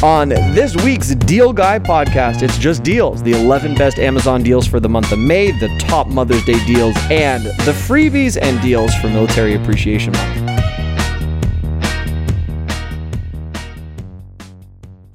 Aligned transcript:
On 0.00 0.28
this 0.28 0.76
week's 0.84 1.16
Deal 1.16 1.52
Guy 1.52 1.80
podcast, 1.80 2.42
it's 2.42 2.56
just 2.56 2.84
deals 2.84 3.20
the 3.20 3.32
11 3.32 3.74
best 3.74 3.98
Amazon 3.98 4.44
deals 4.44 4.64
for 4.64 4.78
the 4.78 4.88
month 4.88 5.10
of 5.10 5.18
May, 5.18 5.50
the 5.50 5.66
top 5.80 6.06
Mother's 6.06 6.44
Day 6.44 6.64
deals, 6.66 6.94
and 7.10 7.42
the 7.42 7.72
freebies 7.72 8.40
and 8.40 8.62
deals 8.62 8.94
for 8.94 9.08
Military 9.08 9.54
Appreciation 9.54 10.12
Month. 10.12 10.60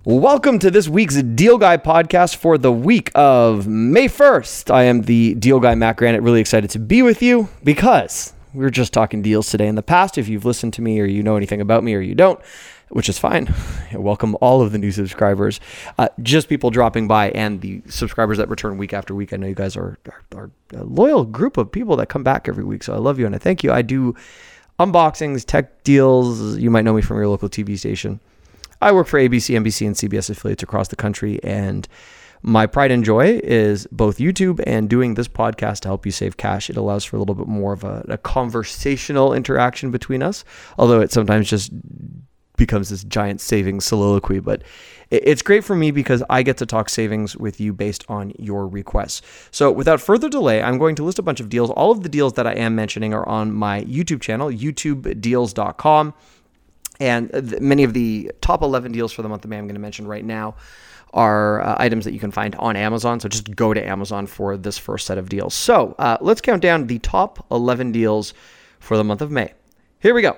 Welcome 0.03 0.59
to 0.59 0.69
this 0.69 0.89
week's 0.89 1.15
Deal 1.21 1.57
Guy 1.57 1.77
podcast 1.77 2.35
for 2.35 2.57
the 2.57 2.73
week 2.73 3.09
of 3.15 3.65
May 3.65 4.09
1st. 4.09 4.69
I 4.69 4.83
am 4.83 5.03
the 5.03 5.35
Deal 5.35 5.61
Guy, 5.61 5.75
Matt 5.75 5.95
Granite, 5.95 6.23
really 6.23 6.41
excited 6.41 6.69
to 6.71 6.79
be 6.79 7.01
with 7.01 7.21
you 7.21 7.47
because 7.63 8.33
we 8.53 8.65
were 8.65 8.69
just 8.69 8.91
talking 8.91 9.21
deals 9.21 9.49
today. 9.49 9.67
In 9.67 9.75
the 9.75 9.81
past, 9.81 10.17
if 10.17 10.27
you've 10.27 10.43
listened 10.43 10.73
to 10.73 10.81
me 10.81 10.99
or 10.99 11.05
you 11.05 11.23
know 11.23 11.37
anything 11.37 11.61
about 11.61 11.85
me 11.85 11.95
or 11.95 12.01
you 12.01 12.15
don't, 12.15 12.37
which 12.93 13.09
is 13.09 13.17
fine. 13.17 13.53
Welcome 13.93 14.37
all 14.39 14.61
of 14.61 14.71
the 14.71 14.77
new 14.77 14.91
subscribers. 14.91 15.59
Uh, 15.97 16.09
just 16.21 16.47
people 16.47 16.69
dropping 16.69 17.07
by 17.07 17.31
and 17.31 17.59
the 17.61 17.81
subscribers 17.87 18.37
that 18.37 18.49
return 18.49 18.77
week 18.77 18.93
after 18.93 19.15
week. 19.15 19.33
I 19.33 19.37
know 19.37 19.47
you 19.47 19.55
guys 19.55 19.75
are, 19.75 19.97
are, 20.05 20.23
are, 20.35 20.51
a 20.73 20.83
loyal 20.83 21.25
group 21.25 21.57
of 21.57 21.71
people 21.71 21.95
that 21.97 22.09
come 22.09 22.23
back 22.23 22.47
every 22.47 22.63
week. 22.63 22.83
So 22.83 22.93
I 22.93 22.97
love 22.97 23.19
you 23.19 23.25
and 23.25 23.35
I 23.35 23.39
thank 23.39 23.63
you. 23.63 23.71
I 23.71 23.81
do 23.81 24.15
unboxings, 24.79 25.43
tech 25.43 25.83
deals. 25.83 26.57
You 26.57 26.69
might 26.69 26.83
know 26.83 26.93
me 26.93 27.01
from 27.01 27.17
your 27.17 27.27
local 27.27 27.49
TV 27.49 27.77
station. 27.77 28.19
I 28.79 28.91
work 28.91 29.07
for 29.07 29.19
ABC, 29.19 29.55
NBC, 29.55 29.87
and 29.87 29.95
CBS 29.95 30.29
affiliates 30.29 30.61
across 30.61 30.89
the 30.89 30.95
country. 30.95 31.43
And 31.43 31.87
my 32.43 32.67
pride 32.67 32.91
and 32.91 33.03
joy 33.03 33.39
is 33.43 33.87
both 33.91 34.17
YouTube 34.17 34.61
and 34.67 34.89
doing 34.89 35.15
this 35.15 35.27
podcast 35.27 35.79
to 35.81 35.87
help 35.87 36.05
you 36.05 36.11
save 36.11 36.37
cash. 36.37 36.69
It 36.69 36.77
allows 36.77 37.05
for 37.05 37.15
a 37.15 37.19
little 37.19 37.35
bit 37.35 37.47
more 37.47 37.73
of 37.73 37.83
a, 37.83 38.05
a 38.09 38.17
conversational 38.17 39.33
interaction 39.33 39.89
between 39.89 40.21
us, 40.21 40.43
although 40.77 41.01
it 41.01 41.11
sometimes 41.11 41.49
just 41.49 41.71
becomes 42.63 42.87
this 42.87 43.03
giant 43.03 43.41
savings 43.41 43.83
soliloquy. 43.83 44.39
But 44.39 44.63
it's 45.11 45.41
great 45.41 45.65
for 45.65 45.75
me 45.75 45.91
because 45.91 46.23
I 46.29 46.43
get 46.43 46.55
to 46.57 46.65
talk 46.65 46.87
savings 46.87 47.35
with 47.35 47.59
you 47.59 47.73
based 47.73 48.05
on 48.07 48.31
your 48.39 48.69
requests. 48.69 49.21
So 49.51 49.69
without 49.69 49.99
further 49.99 50.29
delay, 50.29 50.63
I'm 50.63 50.77
going 50.77 50.95
to 50.95 51.03
list 51.03 51.19
a 51.19 51.21
bunch 51.21 51.41
of 51.41 51.49
deals. 51.49 51.69
All 51.71 51.91
of 51.91 52.03
the 52.03 52.09
deals 52.09 52.33
that 52.33 52.47
I 52.47 52.53
am 52.53 52.73
mentioning 52.73 53.13
are 53.13 53.27
on 53.27 53.51
my 53.51 53.81
YouTube 53.83 54.21
channel, 54.21 54.49
youtubedeals.com. 54.49 56.13
And 57.01 57.59
many 57.59 57.83
of 57.83 57.93
the 57.93 58.31
top 58.39 58.61
11 58.61 58.93
deals 58.93 59.11
for 59.11 59.23
the 59.23 59.29
month 59.29 59.43
of 59.43 59.49
May 59.49 59.57
I'm 59.57 59.65
going 59.65 59.75
to 59.75 59.81
mention 59.81 60.07
right 60.07 60.23
now 60.23 60.55
are 61.13 61.61
uh, 61.61 61.75
items 61.79 62.05
that 62.05 62.13
you 62.13 62.19
can 62.19 62.31
find 62.31 62.55
on 62.55 62.77
Amazon. 62.77 63.19
So 63.19 63.27
just 63.27 63.53
go 63.55 63.73
to 63.73 63.85
Amazon 63.85 64.25
for 64.25 64.55
this 64.55 64.77
first 64.77 65.05
set 65.05 65.17
of 65.17 65.27
deals. 65.27 65.53
So 65.53 65.95
uh, 65.99 66.17
let's 66.21 66.39
count 66.39 66.61
down 66.61 66.87
the 66.87 66.99
top 66.99 67.45
11 67.51 67.91
deals 67.91 68.33
for 68.79 68.95
the 68.95 69.03
month 69.03 69.21
of 69.21 69.31
May. 69.31 69.53
Here 69.99 70.13
we 70.13 70.21
go. 70.21 70.37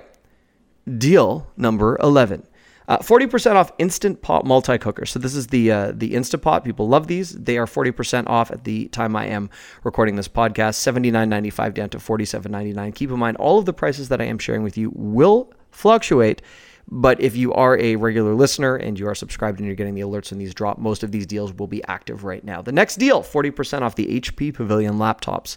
Deal 0.86 1.50
number 1.56 1.98
11. 2.02 2.46
Uh, 2.88 2.98
40% 2.98 3.56
off 3.56 3.72
Instant 3.78 4.22
Pot 4.22 4.44
multi 4.44 4.78
cooker. 4.78 5.04
So 5.06 5.18
this 5.18 5.34
is 5.34 5.48
the 5.48 5.72
uh, 5.72 5.92
the 5.92 6.12
Instapot. 6.12 6.62
People 6.62 6.88
love 6.88 7.08
these. 7.08 7.32
They 7.32 7.58
are 7.58 7.66
40% 7.66 8.28
off 8.28 8.50
at 8.52 8.62
the 8.62 8.86
time 8.88 9.16
I 9.16 9.26
am 9.26 9.50
recording 9.82 10.14
this 10.14 10.28
podcast. 10.28 10.76
$79.95 10.76 11.74
down 11.74 11.90
to 11.90 11.98
$47.99. 11.98 12.94
Keep 12.94 13.10
in 13.10 13.18
mind, 13.18 13.36
all 13.38 13.58
of 13.58 13.64
the 13.64 13.72
prices 13.72 14.08
that 14.10 14.20
I 14.20 14.24
am 14.24 14.38
sharing 14.38 14.62
with 14.62 14.78
you 14.78 14.92
will 14.94 15.52
fluctuate 15.72 16.42
but 16.88 17.20
if 17.20 17.36
you 17.36 17.52
are 17.52 17.76
a 17.78 17.96
regular 17.96 18.34
listener 18.34 18.76
and 18.76 18.98
you 18.98 19.08
are 19.08 19.14
subscribed 19.14 19.58
and 19.58 19.66
you're 19.66 19.74
getting 19.74 19.94
the 19.94 20.02
alerts 20.02 20.30
when 20.30 20.38
these 20.38 20.54
drop, 20.54 20.78
most 20.78 21.02
of 21.02 21.10
these 21.10 21.26
deals 21.26 21.52
will 21.52 21.66
be 21.66 21.82
active 21.88 22.22
right 22.22 22.44
now. 22.44 22.62
The 22.62 22.72
next 22.72 22.96
deal 22.96 23.22
40% 23.22 23.82
off 23.82 23.96
the 23.96 24.20
HP 24.20 24.54
Pavilion 24.54 24.94
laptops. 24.94 25.56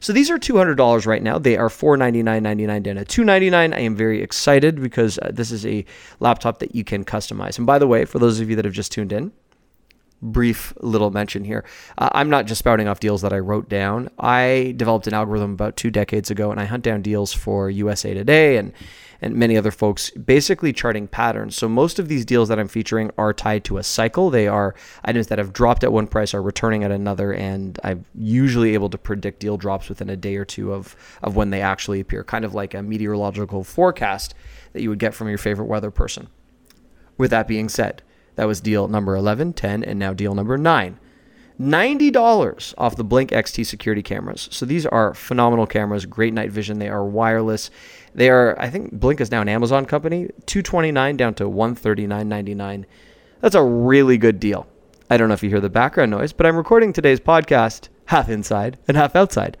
So 0.00 0.12
these 0.12 0.30
are 0.30 0.38
$200 0.38 1.06
right 1.06 1.22
now. 1.22 1.38
They 1.38 1.56
are 1.56 1.68
$499.99 1.68 2.82
down 2.82 2.96
to 2.96 3.04
299. 3.04 3.74
I 3.74 3.80
am 3.80 3.96
very 3.96 4.22
excited 4.22 4.80
because 4.80 5.18
uh, 5.18 5.30
this 5.32 5.50
is 5.50 5.66
a 5.66 5.84
laptop 6.20 6.60
that 6.60 6.74
you 6.74 6.84
can 6.84 7.04
customize. 7.04 7.58
And 7.58 7.66
by 7.66 7.80
the 7.80 7.88
way, 7.88 8.04
for 8.04 8.20
those 8.20 8.38
of 8.38 8.48
you 8.48 8.54
that 8.56 8.64
have 8.64 8.74
just 8.74 8.92
tuned 8.92 9.12
in, 9.12 9.32
brief 10.20 10.72
little 10.80 11.10
mention 11.10 11.44
here. 11.44 11.64
Uh, 11.96 12.08
I'm 12.12 12.30
not 12.30 12.46
just 12.46 12.58
spouting 12.58 12.88
off 12.88 13.00
deals 13.00 13.22
that 13.22 13.32
I 13.32 13.38
wrote 13.38 13.68
down. 13.68 14.10
I 14.18 14.74
developed 14.76 15.06
an 15.06 15.14
algorithm 15.14 15.52
about 15.52 15.76
two 15.76 15.90
decades 15.90 16.30
ago, 16.30 16.50
and 16.50 16.60
I 16.60 16.64
hunt 16.64 16.84
down 16.84 17.02
deals 17.02 17.32
for 17.32 17.70
USA 17.70 18.14
Today 18.14 18.56
and 18.56 18.72
and 19.20 19.34
many 19.34 19.56
other 19.56 19.72
folks, 19.72 20.10
basically 20.10 20.72
charting 20.72 21.08
patterns. 21.08 21.56
So 21.56 21.68
most 21.68 21.98
of 21.98 22.08
these 22.08 22.24
deals 22.24 22.48
that 22.48 22.58
I'm 22.60 22.68
featuring 22.68 23.10
are 23.18 23.32
tied 23.32 23.64
to 23.64 23.78
a 23.78 23.82
cycle. 23.82 24.30
They 24.30 24.46
are 24.46 24.76
items 25.04 25.26
that 25.26 25.38
have 25.38 25.52
dropped 25.52 25.82
at 25.82 25.92
one 25.92 26.06
price 26.06 26.34
are 26.34 26.42
returning 26.42 26.84
at 26.84 26.92
another, 26.92 27.32
and 27.32 27.78
I'm 27.82 28.04
usually 28.14 28.74
able 28.74 28.88
to 28.90 28.98
predict 28.98 29.40
deal 29.40 29.56
drops 29.56 29.88
within 29.88 30.08
a 30.08 30.16
day 30.16 30.36
or 30.36 30.44
two 30.44 30.72
of 30.72 30.94
of 31.22 31.34
when 31.36 31.50
they 31.50 31.60
actually 31.60 32.00
appear, 32.00 32.22
kind 32.22 32.44
of 32.44 32.54
like 32.54 32.74
a 32.74 32.82
meteorological 32.82 33.64
forecast 33.64 34.34
that 34.72 34.82
you 34.82 34.88
would 34.88 34.98
get 34.98 35.14
from 35.14 35.28
your 35.28 35.38
favorite 35.38 35.66
weather 35.66 35.90
person. 35.90 36.28
With 37.16 37.30
that 37.32 37.48
being 37.48 37.68
said, 37.68 38.02
that 38.38 38.46
was 38.46 38.60
deal 38.60 38.86
number 38.86 39.16
11, 39.16 39.54
10, 39.54 39.82
and 39.82 39.98
now 39.98 40.12
deal 40.12 40.32
number 40.32 40.56
9. 40.56 40.96
$90 41.60 42.74
off 42.78 42.94
the 42.94 43.02
Blink 43.02 43.30
XT 43.30 43.66
security 43.66 44.00
cameras. 44.00 44.48
So 44.52 44.64
these 44.64 44.86
are 44.86 45.12
phenomenal 45.12 45.66
cameras, 45.66 46.06
great 46.06 46.32
night 46.32 46.52
vision. 46.52 46.78
They 46.78 46.88
are 46.88 47.04
wireless. 47.04 47.72
They 48.14 48.30
are, 48.30 48.56
I 48.60 48.70
think 48.70 48.92
Blink 48.92 49.20
is 49.20 49.32
now 49.32 49.40
an 49.40 49.48
Amazon 49.48 49.86
company, 49.86 50.28
229 50.46 51.16
down 51.16 51.34
to 51.34 51.46
139.99. 51.46 52.84
That's 53.40 53.56
a 53.56 53.62
really 53.64 54.18
good 54.18 54.38
deal. 54.38 54.68
I 55.10 55.16
don't 55.16 55.26
know 55.26 55.34
if 55.34 55.42
you 55.42 55.50
hear 55.50 55.58
the 55.60 55.68
background 55.68 56.12
noise, 56.12 56.32
but 56.32 56.46
I'm 56.46 56.56
recording 56.56 56.92
today's 56.92 57.18
podcast 57.18 57.88
half 58.04 58.28
inside 58.28 58.78
and 58.86 58.96
half 58.96 59.16
outside. 59.16 59.56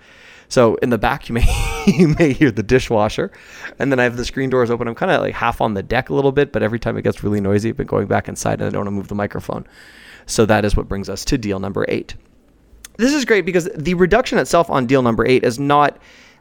So 0.48 0.76
in 0.76 0.90
the 0.90 0.98
back, 0.98 1.28
you 1.28 1.34
may 1.34 1.84
you 1.86 2.08
may 2.08 2.32
hear 2.32 2.50
the 2.50 2.62
dishwasher, 2.62 3.30
and 3.78 3.92
then 3.92 4.00
I 4.00 4.04
have 4.04 4.16
the 4.16 4.24
screen 4.24 4.50
doors 4.50 4.70
open. 4.70 4.88
I'm 4.88 4.94
kind 4.94 5.12
of 5.12 5.20
like 5.20 5.34
half 5.34 5.60
on 5.60 5.74
the 5.74 5.82
deck 5.82 6.10
a 6.10 6.14
little 6.14 6.32
bit, 6.32 6.52
but 6.52 6.62
every 6.62 6.78
time 6.78 6.96
it 6.96 7.02
gets 7.02 7.22
really 7.22 7.40
noisy, 7.40 7.70
I've 7.70 7.76
been 7.76 7.86
going 7.86 8.06
back 8.06 8.28
inside, 8.28 8.60
and 8.60 8.64
I 8.64 8.70
don't 8.70 8.80
want 8.80 8.86
to 8.88 8.92
move 8.92 9.08
the 9.08 9.14
microphone. 9.14 9.66
So 10.26 10.44
that 10.46 10.64
is 10.64 10.76
what 10.76 10.88
brings 10.88 11.08
us 11.08 11.24
to 11.26 11.38
deal 11.38 11.58
number 11.58 11.84
eight. 11.88 12.14
This 12.96 13.14
is 13.14 13.24
great 13.24 13.46
because 13.46 13.68
the 13.74 13.94
reduction 13.94 14.38
itself 14.38 14.68
on 14.68 14.86
deal 14.86 15.02
number 15.02 15.24
eight 15.24 15.44
is 15.44 15.58
not 15.58 15.98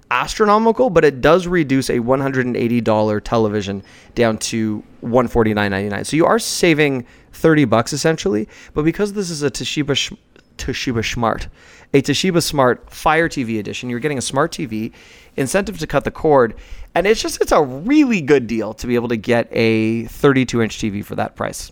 astronomical, 0.10 0.90
but 0.90 1.06
it 1.06 1.22
does 1.22 1.48
reduce 1.48 1.90
a 1.90 2.00
$180 2.00 3.22
television 3.24 3.84
down 4.16 4.38
to 4.38 4.84
$149.99. 5.04 6.06
So 6.06 6.18
you 6.18 6.26
are 6.26 6.40
saving 6.40 7.06
30 7.34 7.66
bucks 7.66 7.94
essentially, 7.94 8.48
but 8.74 8.84
because 8.84 9.14
this 9.14 9.30
is 9.30 9.44
a 9.44 9.52
Toshiba 9.52 10.18
Toshiba 10.58 11.06
Smart, 11.06 11.48
a 11.94 12.02
Toshiba 12.02 12.44
Smart 12.44 12.90
Fire 12.90 13.30
TV 13.30 13.60
edition. 13.60 13.90
You're 13.90 14.00
getting 14.00 14.18
a 14.18 14.22
smart 14.22 14.52
TV, 14.52 14.92
incentive 15.36 15.80
to 15.80 15.88
cut 15.88 16.04
the 16.04 16.12
cord, 16.12 16.56
and 16.96 17.08
it's 17.08 17.22
just 17.22 17.42
it's 17.42 17.52
a 17.52 17.62
really 17.62 18.22
good 18.22 18.48
deal 18.48 18.74
to 18.76 18.88
be 18.88 18.96
able 18.96 19.08
to 19.10 19.18
get 19.18 19.48
a 19.52 20.06
32 20.06 20.62
inch 20.62 20.78
TV 20.78 21.04
for 21.04 21.16
that 21.16 21.36
price. 21.36 21.72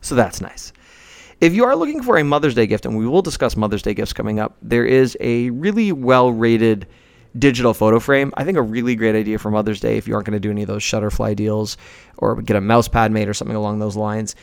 So 0.00 0.14
that's 0.14 0.40
nice. 0.40 0.72
If 1.40 1.52
you 1.52 1.64
are 1.64 1.76
looking 1.76 2.02
for 2.02 2.16
a 2.16 2.24
Mother's 2.24 2.54
Day 2.54 2.66
gift, 2.66 2.86
and 2.86 2.96
we 2.96 3.06
will 3.06 3.22
discuss 3.22 3.56
Mother's 3.56 3.82
Day 3.82 3.92
gifts 3.92 4.12
coming 4.12 4.40
up, 4.40 4.56
there 4.62 4.86
is 4.86 5.16
a 5.20 5.50
really 5.50 5.92
well 5.92 6.32
rated 6.32 6.86
digital 7.38 7.74
photo 7.74 8.00
frame. 8.00 8.32
I 8.36 8.44
think 8.44 8.56
a 8.56 8.62
really 8.62 8.94
great 8.94 9.14
idea 9.14 9.38
for 9.38 9.50
Mother's 9.50 9.80
Day 9.80 9.98
if 9.98 10.08
you 10.08 10.14
aren't 10.14 10.26
going 10.26 10.32
to 10.36 10.40
do 10.40 10.50
any 10.50 10.62
of 10.62 10.68
those 10.68 10.82
Shutterfly 10.82 11.36
deals 11.36 11.76
or 12.16 12.40
get 12.40 12.56
a 12.56 12.60
mouse 12.60 12.88
pad 12.88 13.12
made 13.12 13.28
or 13.28 13.34
something 13.34 13.56
along 13.56 13.78
those 13.78 13.96
lines. 13.96 14.34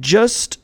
Just 0.00 0.58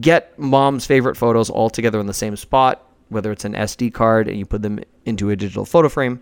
get 0.00 0.38
mom's 0.38 0.86
favorite 0.86 1.16
photos 1.16 1.50
all 1.50 1.70
together 1.70 2.00
in 2.00 2.06
the 2.06 2.14
same 2.14 2.36
spot, 2.36 2.86
whether 3.08 3.32
it's 3.32 3.44
an 3.44 3.54
SD 3.54 3.92
card 3.92 4.28
and 4.28 4.38
you 4.38 4.46
put 4.46 4.62
them 4.62 4.80
into 5.04 5.30
a 5.30 5.36
digital 5.36 5.64
photo 5.64 5.88
frame 5.88 6.20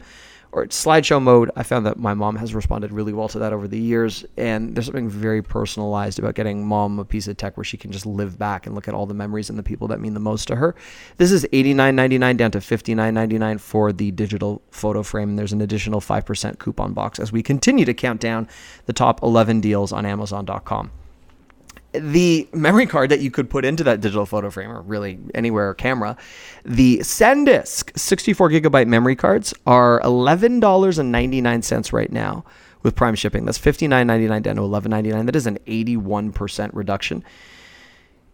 or 0.52 0.62
it's 0.62 0.82
slideshow 0.82 1.20
mode. 1.20 1.50
I 1.56 1.62
found 1.62 1.84
that 1.86 1.98
my 1.98 2.14
mom 2.14 2.36
has 2.36 2.54
responded 2.54 2.90
really 2.90 3.12
well 3.12 3.28
to 3.28 3.38
that 3.40 3.52
over 3.52 3.68
the 3.68 3.78
years. 3.78 4.24
And 4.36 4.74
there's 4.74 4.86
something 4.86 5.08
very 5.08 5.42
personalized 5.42 6.18
about 6.18 6.34
getting 6.34 6.66
mom 6.66 6.98
a 6.98 7.04
piece 7.04 7.28
of 7.28 7.36
tech 7.36 7.56
where 7.56 7.64
she 7.64 7.76
can 7.76 7.92
just 7.92 8.06
live 8.06 8.38
back 8.38 8.66
and 8.66 8.74
look 8.74 8.88
at 8.88 8.94
all 8.94 9.06
the 9.06 9.14
memories 9.14 9.50
and 9.50 9.58
the 9.58 9.62
people 9.62 9.88
that 9.88 10.00
mean 10.00 10.14
the 10.14 10.20
most 10.20 10.48
to 10.48 10.56
her. 10.56 10.74
This 11.18 11.32
is 11.32 11.44
$89.99 11.52 12.36
down 12.36 12.50
to 12.52 12.58
$59.99 12.58 13.60
for 13.60 13.92
the 13.92 14.10
digital 14.10 14.62
photo 14.70 15.02
frame. 15.02 15.30
And 15.30 15.38
there's 15.38 15.52
an 15.52 15.60
additional 15.60 16.00
5% 16.00 16.58
coupon 16.58 16.94
box 16.94 17.18
as 17.18 17.30
we 17.30 17.42
continue 17.42 17.84
to 17.84 17.94
count 17.94 18.20
down 18.20 18.48
the 18.86 18.92
top 18.92 19.22
11 19.22 19.60
deals 19.60 19.92
on 19.92 20.06
Amazon.com 20.06 20.90
the 21.92 22.48
memory 22.52 22.86
card 22.86 23.10
that 23.10 23.20
you 23.20 23.30
could 23.30 23.48
put 23.48 23.64
into 23.64 23.82
that 23.84 24.00
digital 24.00 24.26
photo 24.26 24.50
frame 24.50 24.70
or 24.70 24.82
really 24.82 25.18
anywhere 25.34 25.72
camera 25.74 26.16
the 26.64 26.98
sandisk 26.98 27.98
64 27.98 28.50
gigabyte 28.50 28.86
memory 28.86 29.16
cards 29.16 29.54
are 29.66 30.00
$11.99 30.00 31.92
right 31.92 32.12
now 32.12 32.44
with 32.82 32.94
prime 32.94 33.14
shipping. 33.14 33.44
That's 33.44 33.58
$59.99 33.58 34.42
down 34.42 34.56
to 34.56 34.62
$11.99 34.62 35.26
that 35.26 35.36
is 35.36 35.46
an 35.46 35.58
81% 35.66 36.70
reduction. 36.72 37.24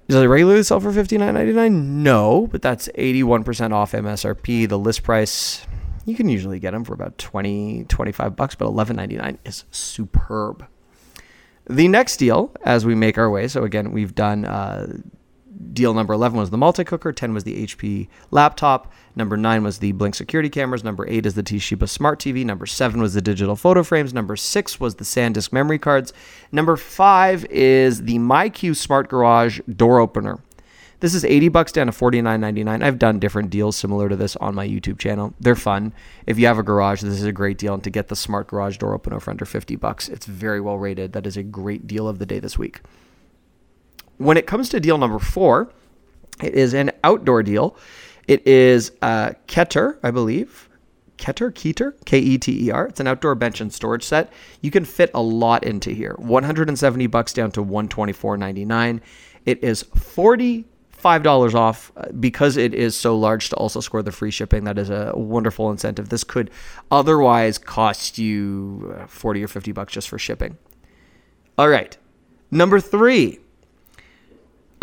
Does 0.09 0.23
it 0.23 0.27
regularly 0.27 0.63
sell 0.63 0.81
for 0.81 0.91
$59.99 0.91 1.73
no 1.73 2.49
but 2.49 2.61
that's 2.61 2.89
81% 2.89 3.73
off 3.73 3.93
msrp 3.93 4.69
the 4.69 4.79
list 4.79 5.03
price 5.03 5.67
you 6.05 6.15
can 6.15 6.29
usually 6.29 6.59
get 6.59 6.73
them 6.73 6.85
for 6.85 6.93
about 6.93 7.17
20 7.17 7.85
25 7.85 8.37
bucks 8.37 8.55
but 8.55 8.67
$11.99 8.67 9.39
is 9.47 9.65
superb 9.71 10.67
the 11.69 11.89
next 11.89 12.19
deal, 12.19 12.53
as 12.63 12.85
we 12.85 12.95
make 12.95 13.19
our 13.19 13.31
way, 13.31 13.49
so 13.49 13.65
again, 13.65 13.93
we've 13.93 14.15
done 14.15 14.45
uh, 14.45 14.99
deal 15.73 15.95
number 15.95 16.13
11 16.13 16.39
was 16.39 16.51
the 16.51 16.59
multi 16.59 16.85
cooker, 16.85 17.13
10 17.13 17.35
was 17.35 17.45
the 17.45 17.67
HP 17.67 18.09
laptop, 18.31 18.93
number 19.17 19.37
9 19.37 19.65
was 19.65 19.79
the 19.79 19.93
Blink 19.93 20.15
security 20.15 20.49
cameras, 20.49 20.85
number 20.85 21.07
8 21.09 21.27
is 21.27 21.35
the 21.35 21.43
Toshiba 21.43 21.89
smart 21.89 22.21
TV, 22.21 22.45
number 22.45 22.67
7 22.67 23.01
was 23.01 23.15
the 23.15 23.23
digital 23.23 23.57
photo 23.57 23.83
frames, 23.83 24.15
number 24.15 24.37
6 24.37 24.81
was 24.81 24.97
the 24.97 25.05
SanDisk 25.05 25.53
memory 25.53 25.79
cards, 25.79 26.13
number 26.53 26.77
5 26.77 27.47
is 27.47 28.03
the 28.03 28.19
MyQ 28.19 28.77
smart 28.77 29.09
garage 29.09 29.61
door 29.69 30.01
opener. 30.01 30.39
This 31.05 31.15
is 31.15 31.23
80 31.23 31.49
bucks 31.51 31.71
down 31.71 31.89
to 31.89 31.93
49.99. 31.93 32.83
I've 32.83 32.99
done 32.99 33.19
different 33.19 33.51
deals 33.51 33.77
similar 33.77 34.09
to 34.09 34.17
this 34.17 34.37
on 34.37 34.55
my 34.55 34.67
YouTube 34.67 34.99
channel. 34.99 35.35
They're 35.39 35.55
fun. 35.55 35.93
If 36.27 36.39
you 36.39 36.47
have 36.47 36.57
a 36.57 36.63
garage, 36.63 37.03
this 37.03 37.21
is 37.21 37.25
a 37.25 37.31
great 37.31 37.59
deal. 37.59 37.75
And 37.75 37.85
to 37.85 37.91
get 37.91 38.09
the 38.09 38.17
smart 38.17 38.47
garage 38.47 38.79
door 38.79 38.95
opener 38.95 39.21
for 39.21 39.31
under 39.31 39.45
50 39.45 39.77
bucks, 39.77 40.09
it's 40.09 40.25
very 40.25 40.63
well 40.63 40.79
rated. 40.79 41.13
That 41.13 41.27
is 41.27 41.37
a 41.37 41.43
great 41.43 41.87
deal 41.87 42.09
of 42.09 42.21
the 42.21 42.25
day 42.25 42.39
this 42.39 42.57
week. 42.57 42.81
When 44.17 44.39
it 44.39 44.47
comes 44.47 44.71
to 44.71 44.81
deal 44.81 44.97
number 44.97 45.19
four, 45.19 45.71
it 46.43 46.55
is 46.55 46.73
an 46.73 46.91
outdoor 47.05 47.43
deal. 47.43 47.77
It 48.27 48.47
is 48.47 48.91
a 49.03 49.35
Keter, 49.47 49.99
I 50.03 50.11
believe. 50.11 50.71
Keter, 51.19 51.53
Keter, 51.53 51.93
K 52.07 52.19
E 52.19 52.39
T 52.39 52.69
E 52.69 52.71
R. 52.71 52.87
It's 52.87 53.01
an 53.01 53.09
outdoor 53.09 53.35
bench 53.35 53.61
and 53.61 53.71
storage 53.71 54.05
set. 54.05 54.33
You 54.63 54.71
can 54.71 54.87
fit 54.87 55.11
a 55.13 55.21
lot 55.21 55.65
into 55.65 55.91
here. 55.91 56.15
170 56.17 57.07
bucks 57.09 57.35
down 57.35 57.51
to 57.51 57.63
124.99. 57.63 59.03
It 59.45 59.63
is 59.63 59.83
40 59.83 60.65
five 61.05 61.23
dollars 61.23 61.55
off 61.55 61.93
uh, 61.99 62.11
because 62.19 62.57
it 62.57 62.73
is 62.73 62.97
so 62.97 63.15
large 63.15 63.51
to 63.51 63.57
also 63.57 63.79
score 63.79 64.03
the 64.03 64.11
free 64.11 64.31
shipping. 64.31 64.65
That 64.65 64.79
is 64.79 64.89
a 64.89 65.13
wonderful 65.15 65.71
incentive. 65.71 66.09
This 66.09 66.25
could 66.25 66.51
otherwise 66.91 67.59
cost 67.59 68.17
you 68.17 68.97
uh, 68.99 69.07
forty 69.07 69.45
or 69.45 69.49
fifty 69.49 69.71
bucks 69.71 69.93
just 69.93 70.09
for 70.09 70.19
shipping. 70.19 70.57
All 71.59 71.69
right, 71.69 71.95
number 72.51 72.81
three 72.81 73.39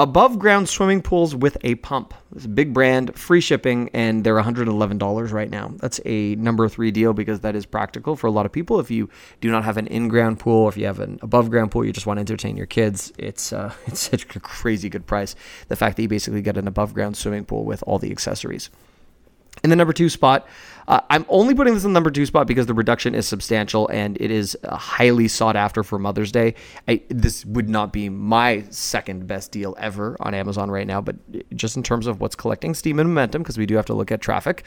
above 0.02 0.40
ground 0.40 0.68
swimming 0.68 1.00
pools 1.00 1.36
with 1.36 1.58
a 1.62 1.76
pump. 1.76 2.16
It's 2.36 2.46
a 2.46 2.50
big 2.50 2.74
brand, 2.74 3.16
free 3.16 3.40
shipping, 3.40 3.92
and 3.94 4.24
they're 4.24 4.42
$111 4.42 5.32
right 5.32 5.50
now. 5.50 5.74
That's 5.78 6.02
a 6.06 6.34
number 6.36 6.68
three 6.68 6.90
deal 6.90 7.14
because 7.14 7.42
that 7.42 7.56
is 7.56 7.68
practical 7.68 8.16
for 8.16 8.26
a 8.26 8.32
lot 8.32 8.48
of 8.48 8.52
people. 8.52 8.80
If 8.80 8.90
you 8.90 9.10
do 9.42 9.52
not 9.52 9.64
have 9.64 9.78
an 9.78 9.86
in 9.86 10.08
ground 10.08 10.40
pool, 10.40 10.68
if 10.68 10.76
you 10.76 10.88
have 10.88 11.00
an 11.00 11.20
above 11.22 11.52
ground 11.52 11.70
pool, 11.70 11.86
you 11.86 11.94
just 11.94 12.08
want 12.08 12.18
to 12.18 12.22
entertain 12.22 12.58
your 12.58 12.66
kids, 12.66 13.14
it's, 13.20 13.54
uh, 13.54 13.74
it's 13.86 14.00
such 14.00 14.36
a 14.36 14.40
crazy 14.40 14.90
good 14.90 15.06
price. 15.06 15.36
The 15.68 15.76
fact 15.76 15.98
that 15.98 16.02
you 16.02 16.08
basically 16.08 16.42
get 16.42 16.58
an 16.58 16.68
above 16.68 16.96
ground 16.96 17.16
swimming 17.16 17.46
pool 17.46 17.64
with 17.64 17.84
all 17.86 18.00
the 18.00 18.10
accessories. 18.10 18.72
In 19.64 19.70
the 19.70 19.76
number 19.76 19.94
two 19.94 20.10
spot, 20.10 20.48
uh, 20.88 21.00
I'm 21.10 21.26
only 21.30 21.56
putting 21.56 21.74
this 21.74 21.86
in 21.86 21.92
the 21.92 21.94
number 21.94 22.12
two 22.12 22.26
spot 22.26 22.48
because 22.48 22.66
the 22.66 22.74
reduction 22.74 23.16
is 23.16 23.28
substantial 23.28 23.88
and 23.90 24.18
it 24.20 24.30
is 24.30 24.58
uh, 24.64 24.76
highly 24.76 25.28
sought 25.28 25.56
after 25.56 25.84
for 25.84 25.98
Mother's 25.98 26.32
Day. 26.32 26.56
I, 26.88 27.02
this 27.08 27.46
would 27.46 27.70
not 27.70 27.94
be 27.94 28.10
my 28.10 28.66
second 28.72 29.28
best 29.28 29.52
deal 29.52 29.76
ever 29.80 30.18
on 30.20 30.34
Amazon 30.34 30.70
right 30.70 30.86
now, 30.86 31.00
but 31.00 31.16
just 31.56 31.78
in 31.78 31.84
terms 31.84 32.08
of 32.08 32.20
what's 32.20 32.36
collecting 32.36 32.74
steam 32.74 33.00
and 33.00 33.10
momentum, 33.10 33.42
because 33.42 33.58
we 33.58 33.66
do 33.66 33.76
have 33.76 33.86
to 33.86 33.94
look 33.94 34.12
at 34.12 34.20
traffic, 34.20 34.64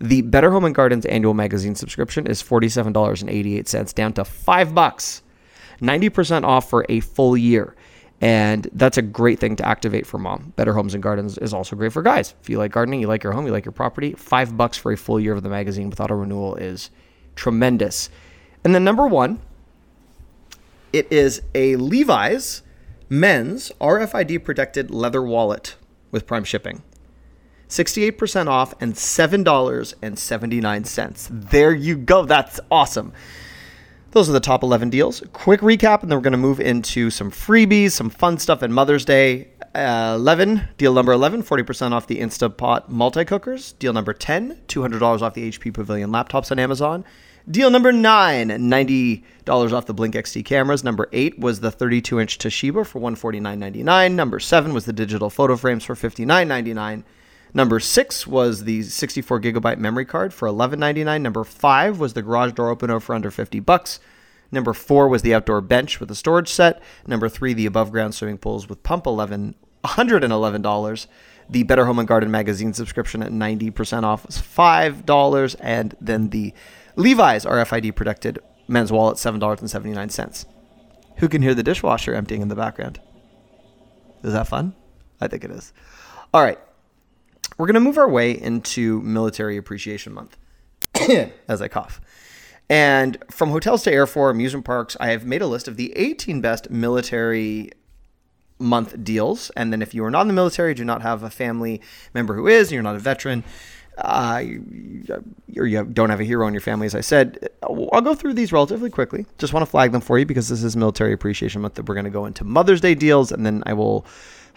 the 0.00 0.22
Better 0.22 0.50
Home 0.50 0.64
and 0.64 0.74
Gardens 0.74 1.04
annual 1.04 1.34
magazine 1.34 1.74
subscription 1.74 2.26
is 2.26 2.42
$47.88 2.42 3.94
down 3.94 4.14
to 4.14 4.24
five 4.24 4.74
bucks, 4.74 5.22
90% 5.82 6.44
off 6.44 6.70
for 6.70 6.86
a 6.88 7.00
full 7.00 7.36
year. 7.36 7.75
And 8.20 8.68
that's 8.72 8.96
a 8.96 9.02
great 9.02 9.38
thing 9.38 9.56
to 9.56 9.66
activate 9.66 10.06
for 10.06 10.18
mom. 10.18 10.54
Better 10.56 10.72
Homes 10.72 10.94
and 10.94 11.02
Gardens 11.02 11.36
is 11.38 11.52
also 11.52 11.76
great 11.76 11.92
for 11.92 12.02
guys. 12.02 12.34
If 12.40 12.48
you 12.48 12.56
like 12.58 12.72
gardening, 12.72 13.00
you 13.00 13.08
like 13.08 13.22
your 13.22 13.34
home, 13.34 13.44
you 13.46 13.52
like 13.52 13.66
your 13.66 13.72
property, 13.72 14.14
five 14.14 14.56
bucks 14.56 14.78
for 14.78 14.90
a 14.90 14.96
full 14.96 15.20
year 15.20 15.34
of 15.34 15.42
the 15.42 15.50
magazine 15.50 15.90
without 15.90 16.10
a 16.10 16.14
renewal 16.14 16.54
is 16.56 16.90
tremendous. 17.34 18.08
And 18.64 18.74
then 18.74 18.84
number 18.84 19.06
one, 19.06 19.40
it 20.92 21.12
is 21.12 21.42
a 21.54 21.76
Levi's 21.76 22.62
men's 23.08 23.70
RFID 23.80 24.44
protected 24.44 24.90
leather 24.90 25.22
wallet 25.22 25.76
with 26.10 26.26
prime 26.26 26.44
shipping. 26.44 26.82
68% 27.68 28.46
off 28.46 28.74
and 28.80 28.94
$7.79. 28.94 31.50
There 31.50 31.74
you 31.74 31.96
go. 31.96 32.24
That's 32.24 32.60
awesome. 32.70 33.12
Those 34.16 34.30
are 34.30 34.32
the 34.32 34.40
top 34.40 34.62
11 34.62 34.88
deals. 34.88 35.22
Quick 35.34 35.60
recap, 35.60 36.00
and 36.00 36.10
then 36.10 36.16
we're 36.16 36.22
going 36.22 36.32
to 36.32 36.38
move 36.38 36.58
into 36.58 37.10
some 37.10 37.30
freebies, 37.30 37.90
some 37.90 38.08
fun 38.08 38.38
stuff 38.38 38.62
at 38.62 38.70
Mother's 38.70 39.04
Day. 39.04 39.48
Uh, 39.74 40.14
11, 40.16 40.66
deal 40.78 40.94
number 40.94 41.12
11, 41.12 41.42
40% 41.42 41.92
off 41.92 42.06
the 42.06 42.20
Instapot 42.20 42.88
multi 42.88 43.26
cookers. 43.26 43.72
Deal 43.72 43.92
number 43.92 44.14
10, 44.14 44.62
$200 44.68 45.20
off 45.20 45.34
the 45.34 45.52
HP 45.52 45.74
Pavilion 45.74 46.08
laptops 46.08 46.50
on 46.50 46.58
Amazon. 46.58 47.04
Deal 47.50 47.68
number 47.68 47.92
9, 47.92 48.48
$90 48.48 49.72
off 49.74 49.84
the 49.84 49.92
Blink 49.92 50.14
XT 50.14 50.46
cameras. 50.46 50.82
Number 50.82 51.10
8 51.12 51.38
was 51.38 51.60
the 51.60 51.70
32 51.70 52.18
inch 52.18 52.38
Toshiba 52.38 52.86
for 52.86 52.98
$149.99. 53.02 54.12
Number 54.12 54.40
7 54.40 54.72
was 54.72 54.86
the 54.86 54.94
digital 54.94 55.28
photo 55.28 55.56
frames 55.56 55.84
for 55.84 55.94
$59.99. 55.94 57.04
Number 57.54 57.80
six 57.80 58.26
was 58.26 58.64
the 58.64 58.82
64 58.82 59.40
gigabyte 59.40 59.78
memory 59.78 60.04
card 60.04 60.34
for 60.34 60.48
$11.99. 60.48 61.20
Number 61.20 61.44
five 61.44 61.98
was 61.98 62.12
the 62.12 62.22
garage 62.22 62.52
door 62.52 62.68
opener 62.68 63.00
for 63.00 63.14
under 63.14 63.30
50 63.30 63.60
bucks. 63.60 64.00
Number 64.52 64.72
four 64.72 65.08
was 65.08 65.22
the 65.22 65.34
outdoor 65.34 65.60
bench 65.60 65.98
with 65.98 66.10
a 66.10 66.14
storage 66.14 66.48
set. 66.48 66.82
Number 67.06 67.28
three, 67.28 67.52
the 67.52 67.66
above 67.66 67.90
ground 67.90 68.14
swimming 68.14 68.38
pools 68.38 68.68
with 68.68 68.82
pump 68.82 69.06
11, 69.06 69.54
$111. 69.84 71.06
The 71.48 71.62
Better 71.62 71.84
Home 71.86 71.98
and 71.98 72.08
Garden 72.08 72.30
magazine 72.30 72.72
subscription 72.72 73.22
at 73.22 73.32
90% 73.32 74.02
off 74.02 74.26
was 74.26 74.36
$5. 74.38 75.56
And 75.60 75.96
then 76.00 76.30
the 76.30 76.52
Levi's 76.96 77.44
RFID 77.44 77.94
protected 77.94 78.38
men's 78.68 78.92
wallet, 78.92 79.16
$7.79. 79.16 80.46
Who 81.18 81.28
can 81.28 81.42
hear 81.42 81.54
the 81.54 81.62
dishwasher 81.62 82.14
emptying 82.14 82.42
in 82.42 82.48
the 82.48 82.54
background? 82.54 83.00
Is 84.22 84.32
that 84.32 84.48
fun? 84.48 84.74
I 85.20 85.28
think 85.28 85.44
it 85.44 85.50
is. 85.50 85.72
All 86.34 86.42
right. 86.42 86.58
We're 87.58 87.66
going 87.66 87.74
to 87.74 87.80
move 87.80 87.98
our 87.98 88.08
way 88.08 88.32
into 88.32 89.00
Military 89.02 89.56
Appreciation 89.56 90.12
Month 90.12 90.36
as 91.48 91.62
I 91.62 91.68
cough. 91.68 92.00
And 92.68 93.16
from 93.30 93.50
hotels 93.50 93.82
to 93.84 93.92
airfare, 93.92 94.30
amusement 94.30 94.64
parks, 94.64 94.96
I 94.98 95.08
have 95.08 95.24
made 95.24 95.40
a 95.40 95.46
list 95.46 95.68
of 95.68 95.76
the 95.76 95.96
18 95.96 96.40
best 96.40 96.70
military 96.70 97.70
month 98.58 99.02
deals. 99.04 99.50
And 99.56 99.72
then 99.72 99.82
if 99.82 99.94
you 99.94 100.04
are 100.04 100.10
not 100.10 100.22
in 100.22 100.28
the 100.28 100.34
military, 100.34 100.74
do 100.74 100.84
not 100.84 101.02
have 101.02 101.22
a 101.22 101.30
family 101.30 101.80
member 102.12 102.34
who 102.34 102.48
is, 102.48 102.72
you're 102.72 102.82
not 102.82 102.96
a 102.96 102.98
veteran, 102.98 103.44
uh, 103.98 104.42
or 105.56 105.66
you 105.66 105.84
don't 105.84 106.10
have 106.10 106.20
a 106.20 106.24
hero 106.24 106.46
in 106.46 106.52
your 106.52 106.60
family, 106.60 106.86
as 106.86 106.94
I 106.94 107.00
said, 107.00 107.48
I'll 107.62 108.02
go 108.02 108.14
through 108.14 108.34
these 108.34 108.52
relatively 108.52 108.90
quickly. 108.90 109.24
Just 109.38 109.52
want 109.52 109.64
to 109.64 109.70
flag 109.70 109.92
them 109.92 110.00
for 110.00 110.18
you 110.18 110.26
because 110.26 110.48
this 110.48 110.62
is 110.62 110.76
Military 110.76 111.12
Appreciation 111.12 111.62
Month 111.62 111.74
that 111.74 111.88
we're 111.88 111.94
going 111.94 112.04
to 112.04 112.10
go 112.10 112.26
into 112.26 112.44
Mother's 112.44 112.80
Day 112.80 112.94
deals, 112.94 113.32
and 113.32 113.46
then 113.46 113.62
I 113.64 113.72
will 113.72 114.04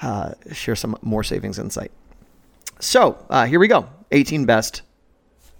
uh, 0.01 0.33
share 0.51 0.75
some 0.75 0.97
more 1.01 1.23
savings 1.23 1.57
insight. 1.57 1.91
So 2.79 3.23
uh, 3.29 3.45
here 3.45 3.59
we 3.59 3.67
go. 3.67 3.89
18 4.11 4.45
best. 4.45 4.81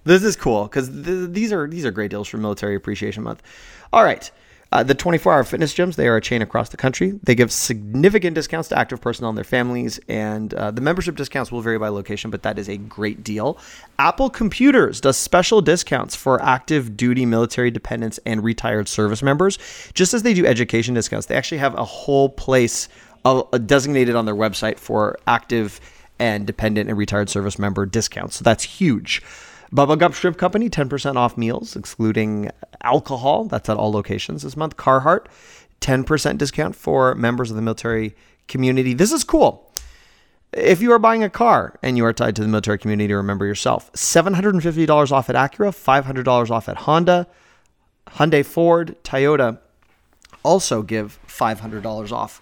This 0.06 0.24
is 0.24 0.36
cool 0.36 0.63
because 0.63 0.89
th- 0.89 1.30
these 1.31 1.51
are 1.51 1.68
these 1.68 1.86
are 1.86 1.92
great 1.92 2.10
deals 2.10 2.27
for 2.27 2.38
Military 2.38 2.75
Appreciation 2.75 3.23
Month. 3.23 3.44
All 3.92 4.04
right. 4.04 4.30
Uh, 4.71 4.83
the 4.83 4.94
24 4.94 5.33
hour 5.33 5.44
fitness 5.44 5.73
gyms, 5.73 5.95
they 5.95 6.07
are 6.07 6.18
a 6.18 6.21
chain 6.21 6.44
across 6.44 6.69
the 6.69 6.78
country. 6.78 7.19
They 7.23 7.33
give 7.33 7.52
significant 7.52 8.35
discounts 8.35 8.69
to 8.69 8.78
active 8.78 9.02
personnel 9.02 9.30
and 9.30 9.38
their 9.38 9.44
families, 9.44 9.99
and 10.07 10.54
uh, 10.54 10.69
the 10.69 10.80
membership 10.80 11.16
discounts 11.16 11.52
will 11.52 11.61
vary 11.61 11.80
by 11.80 11.90
location, 11.90 12.30
but 12.30 12.44
that 12.44 12.59
is 12.59 12.69
a 12.69 12.78
great 12.78 13.23
deal. 13.23 13.57
Apple 13.97 14.30
Computers 14.30 15.02
does 15.02 15.18
special 15.18 15.61
discounts 15.61 16.16
for 16.16 16.40
active 16.44 16.95
duty 16.95 17.26
military 17.26 17.71
dependents 17.71 18.19
and 18.28 18.44
retired 18.44 18.88
service 18.88 19.23
members, 19.23 19.57
just 19.95 20.14
as 20.14 20.21
they 20.21 20.35
do 20.35 20.45
education 20.45 20.94
discounts. 20.94 21.26
They 21.26 21.35
actually 21.35 21.57
have 21.57 21.73
a 21.73 21.83
whole 21.83 22.30
place 22.30 22.90
uh, 23.26 23.42
designated 23.57 24.16
on 24.16 24.26
their 24.26 24.35
website 24.35 24.78
for 24.78 25.18
active 25.26 25.81
and 26.19 26.45
dependent 26.45 26.90
and 26.90 26.97
retired 26.97 27.30
service 27.30 27.57
member 27.57 27.85
discounts. 27.85 28.38
So 28.38 28.44
that's 28.44 28.64
huge. 28.64 29.21
Bubba 29.73 29.97
Gump 29.97 30.16
Shrimp 30.16 30.38
Company, 30.38 30.69
10% 30.69 31.16
off 31.16 31.38
meals, 31.38 31.76
excluding 31.76 32.49
alcohol. 32.83 33.45
That's 33.45 33.69
at 33.69 33.78
all 33.78 33.92
locations 33.92 34.44
this 34.44 34.57
month. 34.57 34.78
Carhartt, 34.78 35.26
10% 35.81 36.38
discount 36.38 36.76
for 36.76 37.14
members 37.16 37.49
of 37.49 37.56
the 37.56 37.61
military 37.61 38.16
community. 38.47 38.94
This 38.94 39.11
is 39.11 39.23
cool. 39.23 39.71
If 40.52 40.81
you 40.81 40.92
are 40.92 40.99
buying 40.99 41.23
a 41.23 41.30
car 41.30 41.78
and 41.83 41.95
you 41.95 42.06
are 42.06 42.14
tied 42.14 42.35
to 42.38 42.42
the 42.42 42.47
military 42.47 42.80
community, 42.80 43.14
remember 43.14 43.45
yourself. 43.45 43.92
$750 43.94 45.11
off 45.11 45.30
at 45.30 45.35
Acura, 45.35 45.69
$500 45.69 46.49
off 46.49 46.68
at 46.68 46.78
Honda, 46.78 47.28
Hyundai, 48.07 48.44
Ford, 48.44 48.95
Toyota 49.04 49.59
also 50.44 50.81
give 50.81 51.19
$500 51.28 52.11
off. 52.11 52.42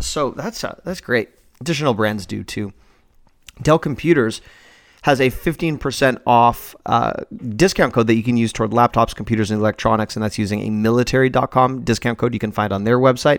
So 0.00 0.32
that's 0.32 0.62
uh, 0.62 0.78
that's 0.84 1.00
great. 1.00 1.30
Additional 1.60 1.94
brands 1.94 2.26
do 2.26 2.44
too. 2.44 2.72
Dell 3.62 3.78
Computers 3.78 4.40
has 5.02 5.20
a 5.20 5.30
15% 5.30 6.20
off 6.26 6.74
uh, 6.84 7.12
discount 7.54 7.94
code 7.94 8.08
that 8.08 8.14
you 8.14 8.22
can 8.22 8.36
use 8.36 8.52
toward 8.52 8.72
laptops, 8.72 9.14
computers, 9.14 9.50
and 9.50 9.60
electronics, 9.60 10.16
and 10.16 10.22
that's 10.22 10.36
using 10.36 10.60
a 10.62 10.70
military.com 10.70 11.82
discount 11.84 12.18
code 12.18 12.34
you 12.34 12.40
can 12.40 12.50
find 12.50 12.72
on 12.72 12.84
their 12.84 12.98
website. 12.98 13.38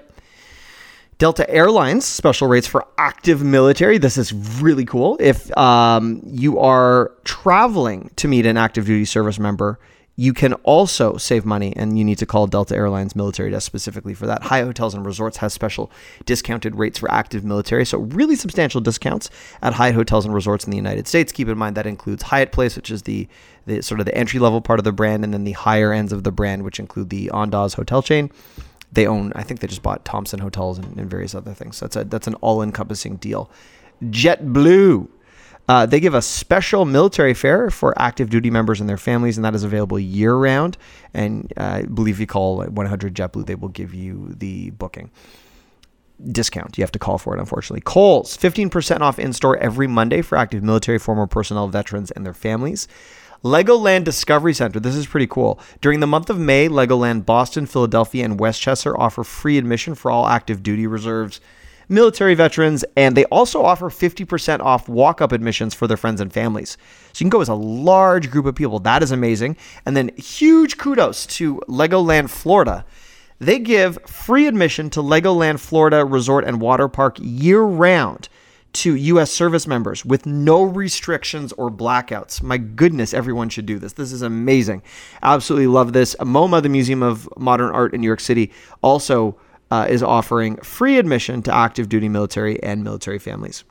Delta 1.17 1.50
Airlines 1.50 2.05
special 2.05 2.47
rates 2.47 2.67
for 2.67 2.86
active 2.97 3.43
military. 3.43 3.97
This 3.97 4.17
is 4.17 4.31
really 4.62 4.86
cool. 4.86 5.17
If 5.19 5.55
um, 5.57 6.21
you 6.25 6.59
are 6.59 7.12
traveling 7.24 8.12
to 8.17 8.27
meet 8.27 8.45
an 8.45 8.55
active 8.55 8.86
duty 8.86 9.05
service 9.05 9.39
member 9.39 9.79
You 10.19 10.33
can 10.33 10.53
also 10.53 11.15
save 11.17 11.45
money, 11.45 11.74
and 11.75 11.95
you 11.95 12.03
need 12.03 12.17
to 12.17 12.25
call 12.25 12.47
Delta 12.47 12.75
Airlines 12.75 13.15
military 13.15 13.51
desk 13.51 13.67
specifically 13.67 14.15
for 14.15 14.25
that. 14.25 14.41
Hyatt 14.41 14.65
Hotels 14.65 14.95
and 14.95 15.05
Resorts 15.05 15.38
has 15.38 15.53
special 15.53 15.91
discounted 16.25 16.75
rates 16.75 16.97
for 16.97 17.09
active 17.12 17.43
military, 17.43 17.86
so 17.86 18.00
really 18.00 18.36
substantial 18.36 18.81
discounts 18.81 19.29
at 19.62 19.74
Hyatt 19.74 19.93
Hotels 19.93 20.25
and 20.25 20.33
Resorts 20.33 20.65
in 20.65 20.71
the 20.71 20.75
United 20.75 21.07
States. 21.07 21.31
Keep 21.31 21.50
in 21.50 21.57
mind 21.59 21.77
that 21.77 21.86
includes 21.86 22.24
Hyatt 22.24 22.51
Place, 22.51 22.75
which 22.75 22.89
is 22.89 23.03
the, 23.03 23.27
the 23.67 23.83
sort 23.83 24.00
of 24.00 24.07
the 24.07 24.17
entry 24.17 24.39
level 24.39 24.59
part 24.59 24.79
of 24.79 24.86
the 24.86 24.91
brand, 24.91 25.24
and 25.24 25.31
then 25.31 25.43
the 25.43 25.51
higher 25.51 25.93
ends 25.93 26.12
of 26.12 26.24
the 26.24 26.31
brand, 26.31 26.63
which 26.63 26.79
include 26.79 27.12
the 27.12 27.29
Andaz 27.31 27.75
hotel 27.75 28.01
chain. 28.01 28.31
They 28.91 29.05
own, 29.05 29.31
I 29.36 29.43
think 29.43 29.59
they 29.59 29.67
just 29.67 29.83
bought 29.83 30.03
Thompson 30.03 30.39
Hotels 30.39 30.79
and, 30.79 30.97
and 30.97 31.07
various 31.07 31.36
other 31.36 31.53
things. 31.53 31.77
So 31.77 31.86
that's 31.86 31.95
a 31.95 32.03
that's 32.05 32.25
an 32.25 32.33
all 32.36 32.63
encompassing 32.63 33.17
deal. 33.17 33.51
JetBlue 34.03 35.09
uh, 35.67 35.86
they 35.86 36.00
give 36.00 36.13
a 36.13 36.21
special 36.21 36.86
military 36.86 37.33
fare 37.33 37.69
for 37.69 38.00
active 38.01 38.29
duty 38.29 38.50
members 38.50 38.79
and 38.79 38.88
their 38.88 38.97
families, 38.97 39.38
and 39.38 39.43
that 39.43 39.53
is 39.53 39.63
available 39.63 40.00
year 40.00 40.36
round. 40.36 40.77
And 41.13 41.51
uh, 41.57 41.63
I 41.63 41.81
believe 41.83 42.19
you 42.19 42.27
call 42.27 42.63
100 42.63 43.13
JetBlue, 43.13 43.45
they 43.45 43.55
will 43.55 43.69
give 43.69 43.93
you 43.93 44.33
the 44.38 44.69
booking 44.71 45.12
discount. 46.31 46.77
You 46.77 46.83
have 46.83 46.91
to 46.93 47.00
call 47.00 47.17
for 47.17 47.36
it, 47.36 47.39
unfortunately. 47.39 47.81
Kohl's, 47.81 48.38
15% 48.38 49.01
off 49.01 49.19
in 49.19 49.33
store 49.33 49.57
every 49.57 49.88
Monday 49.88 50.21
for 50.21 50.38
active 50.38 50.63
military, 50.63 51.00
former 51.00 51.27
personnel, 51.27 51.67
veterans, 51.67 52.12
and 52.12 52.25
their 52.25 52.33
families. 52.33 52.88
Legoland 53.43 54.03
Discovery 54.03 54.53
Center. 54.53 54.79
This 54.79 54.95
is 54.95 55.05
pretty 55.05 55.27
cool. 55.27 55.59
During 55.79 56.00
the 56.00 56.07
month 56.07 56.29
of 56.29 56.39
May, 56.39 56.67
Legoland 56.69 57.25
Boston, 57.25 57.65
Philadelphia, 57.65 58.25
and 58.25 58.39
Westchester 58.39 59.00
offer 59.00 59.24
free 59.24 59.57
admission 59.57 59.93
for 59.95 60.09
all 60.09 60.27
active 60.27 60.63
duty 60.63 60.88
reserves 60.88 61.39
military 61.89 62.36
veterans, 62.36 62.84
and 62.96 63.15
they 63.15 63.25
also 63.25 63.63
offer 63.63 63.89
50% 63.89 64.60
off 64.60 64.89
walk 64.89 65.22
up 65.22 65.32
admissions 65.32 65.74
for 65.74 65.88
their 65.88 65.98
friends 65.98 66.22
and 66.22 66.32
families. 66.32 66.77
So 67.13 67.24
you 67.24 67.25
can 67.25 67.29
go 67.29 67.41
as 67.41 67.50
a 67.50 67.56
large 67.56 68.29
group 68.29 68.46
of 68.46 68.56
people. 68.56 68.79
That 68.79 69.03
is 69.03 69.12
amazing. 69.12 69.58
And 69.86 69.96
then 69.96 70.12
huge 70.17 70.77
kudos 70.77 71.25
to 71.27 71.62
Legoland 71.67 72.29
Florida. 72.29 72.86
They 73.39 73.60
give 73.60 74.00
free 74.08 74.48
admission 74.48 74.89
to 74.91 75.01
Legoland 75.01 75.60
Florida 75.60 76.03
Resort 76.03 76.44
and 76.46 76.60
Water 76.60 76.88
Park 76.88 77.17
year 77.20 77.62
round 77.62 78.29
to 78.74 78.96
U.S. 78.96 79.32
service 79.32 79.65
members 79.65 80.06
with 80.06 80.25
no 80.25 80.62
restrictions 80.62 81.51
or 81.53 81.72
blackouts. 81.72 82.44
My 82.44 82.58
goodness, 82.58 83.13
everyone 83.13 83.50
should 83.50 83.65
do 83.65 83.79
this. 83.79 83.94
This 83.94 84.12
is 84.12 84.22
amazing. 84.22 84.84
Absolutely 85.24 85.67
love 85.67 85.94
this. 85.94 86.15
MoMA, 86.20 86.62
the 86.62 86.70
Museum 86.70 87.01
of 87.01 87.29
Modern 87.38 87.72
Art 87.72 87.94
in 87.94 88.01
New 88.01 88.08
York 88.08 88.20
City, 88.20 88.51
also 88.82 89.38
uh, 89.71 89.88
is 89.89 90.01
offering 90.01 90.57
free 90.57 90.97
admission 90.97 91.41
to 91.43 91.53
active 91.53 91.89
duty 91.89 92.09
military 92.09 92.62
and 92.63 92.83
military 92.83 93.19
families. 93.19 93.63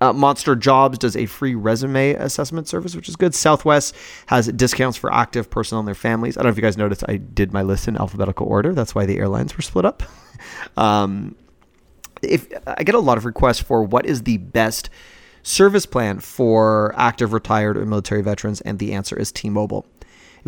Uh, 0.00 0.12
Monster 0.12 0.56
Jobs 0.56 0.98
does 0.98 1.16
a 1.16 1.26
free 1.26 1.54
resume 1.54 2.14
assessment 2.14 2.66
service, 2.66 2.96
which 2.96 3.08
is 3.08 3.16
good. 3.16 3.34
Southwest 3.34 3.94
has 4.26 4.48
discounts 4.48 4.96
for 4.96 5.12
active 5.12 5.50
personnel 5.50 5.80
and 5.80 5.88
their 5.88 5.94
families. 5.94 6.36
I 6.36 6.40
don't 6.40 6.48
know 6.48 6.52
if 6.52 6.56
you 6.56 6.62
guys 6.62 6.76
noticed, 6.76 7.04
I 7.08 7.16
did 7.16 7.52
my 7.52 7.62
list 7.62 7.86
in 7.86 7.96
alphabetical 7.96 8.46
order. 8.48 8.74
That's 8.74 8.94
why 8.94 9.06
the 9.06 9.18
airlines 9.18 9.56
were 9.56 9.62
split 9.62 9.84
up. 9.84 10.02
um, 10.76 11.36
if 12.22 12.48
I 12.66 12.82
get 12.82 12.96
a 12.96 13.00
lot 13.00 13.18
of 13.18 13.24
requests 13.24 13.60
for 13.60 13.84
what 13.84 14.04
is 14.04 14.24
the 14.24 14.38
best 14.38 14.90
service 15.44 15.86
plan 15.86 16.18
for 16.18 16.92
active, 16.96 17.32
retired, 17.32 17.76
or 17.76 17.86
military 17.86 18.22
veterans, 18.22 18.60
and 18.62 18.78
the 18.78 18.92
answer 18.92 19.16
is 19.16 19.30
T-Mobile. 19.32 19.86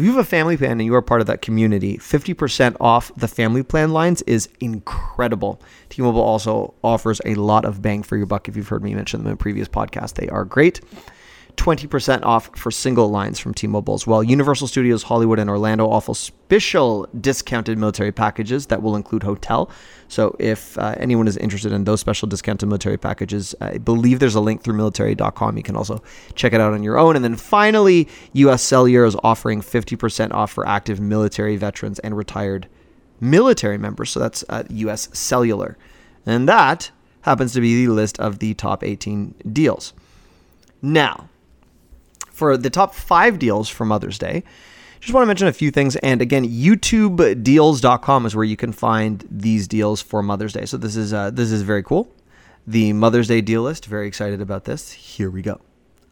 If 0.00 0.06
you 0.06 0.12
have 0.12 0.24
a 0.24 0.30
family 0.30 0.56
plan 0.56 0.70
and 0.70 0.84
you 0.86 0.94
are 0.94 1.02
part 1.02 1.20
of 1.20 1.26
that 1.26 1.42
community, 1.42 1.98
50% 1.98 2.74
off 2.80 3.12
the 3.18 3.28
family 3.28 3.62
plan 3.62 3.92
lines 3.92 4.22
is 4.22 4.48
incredible. 4.58 5.60
T 5.90 6.00
Mobile 6.00 6.22
also 6.22 6.72
offers 6.82 7.20
a 7.26 7.34
lot 7.34 7.66
of 7.66 7.82
bang 7.82 8.02
for 8.02 8.16
your 8.16 8.24
buck. 8.24 8.48
If 8.48 8.56
you've 8.56 8.68
heard 8.68 8.82
me 8.82 8.94
mention 8.94 9.22
them 9.22 9.32
in 9.32 9.36
previous 9.36 9.68
podcasts, 9.68 10.14
they 10.14 10.26
are 10.30 10.46
great. 10.46 10.80
20% 11.56 12.22
off 12.24 12.50
for 12.56 12.70
single 12.70 13.10
lines 13.10 13.38
from 13.38 13.54
T-Mobile 13.54 13.94
as 13.94 14.06
well. 14.06 14.22
Universal 14.22 14.66
Studios 14.66 15.04
Hollywood 15.04 15.38
and 15.38 15.48
Orlando 15.48 15.88
offer 15.88 16.14
special 16.14 17.08
discounted 17.20 17.78
military 17.78 18.12
packages 18.12 18.66
that 18.66 18.82
will 18.82 18.96
include 18.96 19.22
hotel. 19.22 19.70
So 20.08 20.36
if 20.38 20.76
uh, 20.78 20.94
anyone 20.98 21.28
is 21.28 21.36
interested 21.36 21.72
in 21.72 21.84
those 21.84 22.00
special 22.00 22.28
discounted 22.28 22.68
military 22.68 22.98
packages, 22.98 23.54
I 23.60 23.78
believe 23.78 24.18
there's 24.18 24.34
a 24.34 24.40
link 24.40 24.62
through 24.62 24.74
military.com. 24.74 25.56
You 25.56 25.62
can 25.62 25.76
also 25.76 26.02
check 26.34 26.52
it 26.52 26.60
out 26.60 26.74
on 26.74 26.82
your 26.82 26.98
own. 26.98 27.16
And 27.16 27.24
then 27.24 27.36
finally, 27.36 28.08
US 28.32 28.62
Cellular 28.62 29.06
is 29.06 29.16
offering 29.22 29.62
50% 29.62 30.32
off 30.32 30.50
for 30.50 30.66
active 30.66 31.00
military 31.00 31.56
veterans 31.56 31.98
and 32.00 32.16
retired 32.16 32.68
military 33.20 33.78
members. 33.78 34.10
So 34.10 34.20
that's 34.20 34.44
uh, 34.48 34.64
US 34.68 35.08
Cellular. 35.12 35.78
And 36.26 36.48
that 36.48 36.90
happens 37.22 37.52
to 37.54 37.60
be 37.60 37.86
the 37.86 37.92
list 37.92 38.18
of 38.20 38.38
the 38.38 38.54
top 38.54 38.84
18 38.84 39.34
deals. 39.52 39.94
Now, 40.82 41.29
for 42.40 42.56
the 42.56 42.70
top 42.70 42.94
five 42.94 43.38
deals 43.38 43.68
for 43.68 43.84
Mother's 43.84 44.18
Day. 44.18 44.42
Just 44.98 45.12
want 45.12 45.24
to 45.24 45.26
mention 45.26 45.46
a 45.46 45.52
few 45.52 45.70
things. 45.70 45.94
And 45.96 46.22
again, 46.22 46.48
YouTubedeals.com 46.48 48.24
is 48.24 48.34
where 48.34 48.46
you 48.46 48.56
can 48.56 48.72
find 48.72 49.22
these 49.30 49.68
deals 49.68 50.00
for 50.00 50.22
Mother's 50.22 50.54
Day. 50.54 50.64
So 50.64 50.78
this 50.78 50.96
is 50.96 51.12
uh, 51.12 51.28
this 51.32 51.52
is 51.52 51.60
very 51.60 51.82
cool. 51.82 52.10
The 52.66 52.94
Mother's 52.94 53.28
Day 53.28 53.42
deal 53.42 53.60
list. 53.60 53.84
Very 53.84 54.08
excited 54.08 54.40
about 54.40 54.64
this. 54.64 54.90
Here 54.90 55.28
we 55.28 55.42
go. 55.42 55.60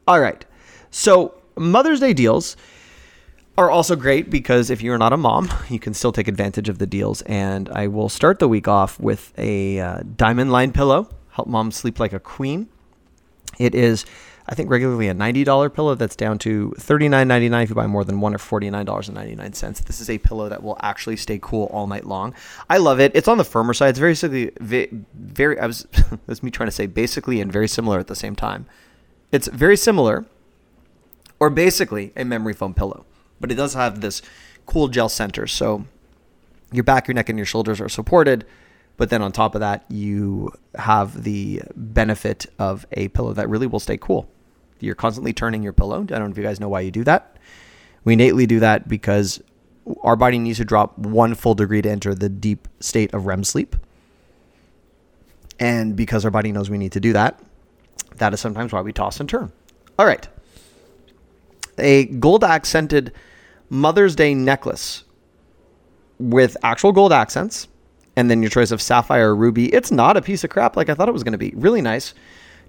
All 0.06 0.20
right. 0.20 0.44
So 0.90 1.32
Mother's 1.56 2.00
Day 2.00 2.12
deals 2.12 2.58
are 3.56 3.70
also 3.70 3.97
great 3.97 4.28
because 4.28 4.68
if 4.68 4.82
you're 4.82 4.99
not 4.99 5.14
a 5.14 5.16
mom, 5.16 5.49
you 5.70 5.78
can 5.78 5.94
still 5.94 6.12
take 6.12 6.28
advantage 6.28 6.68
of 6.68 6.76
the 6.76 6.87
deals. 6.87 7.23
And 7.23 7.70
I 7.70 7.87
will 7.87 8.11
start 8.11 8.38
the 8.38 8.49
week 8.49 8.68
off 8.68 9.00
with 9.00 9.32
a 9.38 9.80
uh, 9.80 10.00
diamond 10.14 10.52
line 10.52 10.73
pillow. 10.73 11.08
Help 11.30 11.49
mom 11.49 11.70
sleep 11.70 11.99
like 11.99 12.12
a 12.12 12.20
queen. 12.20 12.68
It 13.58 13.75
is 13.75 14.04
I 14.49 14.55
think 14.55 14.71
regularly 14.71 15.09
a 15.09 15.14
$90 15.14 15.75
pillow 15.75 15.95
that's 15.95 16.17
down 16.17 16.38
to 16.38 16.73
$39.99 16.78 17.62
if 17.64 17.69
you 17.69 17.75
buy 17.75 17.87
more 17.87 18.02
than 18.02 18.21
one 18.21 18.35
or 18.35 18.38
$49.99. 18.38 19.85
This 19.85 20.00
is 20.00 20.09
a 20.09 20.17
pillow 20.19 20.49
that 20.49 20.62
will 20.62 20.78
actually 20.81 21.17
stay 21.17 21.38
cool 21.40 21.67
all 21.67 21.87
night 21.87 22.07
long. 22.07 22.35
I 22.71 22.78
love 22.78 22.99
it. 22.99 23.12
It's 23.14 23.28
on 23.28 23.37
the 23.37 23.45
firmer 23.45 23.75
side. 23.75 23.90
It's 23.90 23.99
very 23.99 24.14
very, 24.61 25.59
I 25.61 25.67
was 25.67 25.87
that's 26.26 26.43
me 26.43 26.50
trying 26.50 26.69
to 26.69 26.75
say 26.75 26.87
basically 26.87 27.40
and 27.40 27.52
very 27.52 27.69
similar 27.69 27.99
at 27.99 28.07
the 28.07 28.17
same 28.17 28.35
time. 28.35 28.67
It's 29.31 29.49
very 29.49 29.76
similar 29.76 30.25
or 31.38 31.50
basically 31.50 32.12
a 32.17 32.25
memory 32.25 32.55
foam 32.55 32.73
pillow, 32.73 33.05
but 33.40 33.52
it 33.52 33.57
does 33.57 33.75
have 33.75 34.00
this 34.00 34.23
cool 34.64 34.88
gel 34.88 35.11
center. 35.11 35.47
So 35.47 35.85
your 36.73 36.85
back, 36.85 37.07
your 37.07 37.14
neck 37.14 37.28
and 37.28 37.38
your 37.38 37.47
shoulders 37.47 37.81
are 37.83 37.88
supported 37.88 38.47
but 38.99 39.11
then 39.11 39.23
on 39.23 39.33
top 39.33 39.55
of 39.55 39.61
that, 39.61 39.85
you 39.88 40.52
have 40.75 41.23
the 41.23 41.62
benefit 41.75 42.47
of 42.59 42.85
a 42.93 43.09
pillow 43.09 43.33
that 43.33 43.49
really 43.49 43.69
will 43.69 43.78
stay 43.78 43.97
cool. 43.97 44.28
You're 44.80 44.94
constantly 44.94 45.32
turning 45.32 45.62
your 45.62 45.73
pillow. 45.73 46.02
I 46.02 46.04
don't 46.04 46.25
know 46.25 46.30
if 46.30 46.37
you 46.37 46.44
guys 46.44 46.61
know 46.61 46.68
why 46.68 46.80
you 46.80 46.90
do 46.90 47.04
that. 47.04 47.37
We 48.04 48.12
innately 48.14 48.47
do 48.47 48.61
that 48.61 48.88
because 48.88 49.42
our 50.02 50.16
body 50.16 50.38
needs 50.38 50.58
to 50.58 50.64
drop 50.64 50.99
one 50.99 51.35
full 51.35 51.54
degree 51.54 51.82
to 51.82 51.90
enter 51.90 52.14
the 52.14 52.28
deep 52.28 52.68
state 52.80 53.12
of 53.14 53.26
REM 53.26 53.44
sleep. 53.44 53.76
And 55.58 55.97
because 55.97 56.25
our 56.25 56.30
body 56.30 56.52
knows 56.52 56.70
we 56.70 56.78
need 56.78 56.92
to 56.92 57.00
do 57.00 57.12
that, 57.14 57.40
that 58.16 58.32
is 58.32 58.40
sometimes 58.40 58.73
why 58.73 58.80
we 58.80 58.92
toss 58.92 59.18
and 59.20 59.28
turn. 59.28 59.52
All 59.99 60.06
right. 60.06 60.28
A 61.78 62.06
gold 62.06 62.44
accented 62.44 63.12
Mother's 63.70 64.14
Day 64.16 64.35
necklace 64.35 65.04
with 66.18 66.56
actual 66.62 66.92
gold 66.92 67.12
accents, 67.12 67.68
and 68.16 68.30
then 68.30 68.42
your 68.42 68.50
choice 68.50 68.70
of 68.70 68.82
sapphire 68.82 69.30
or 69.30 69.37
ruby. 69.37 69.73
It's 69.73 69.92
not 69.92 70.16
a 70.16 70.23
piece 70.23 70.42
of 70.42 70.50
crap 70.50 70.76
like 70.76 70.88
I 70.88 70.94
thought 70.94 71.08
it 71.08 71.12
was 71.12 71.23
going 71.23 71.32
to 71.32 71.38
be. 71.38 71.52
Really 71.54 71.80
nice. 71.80 72.14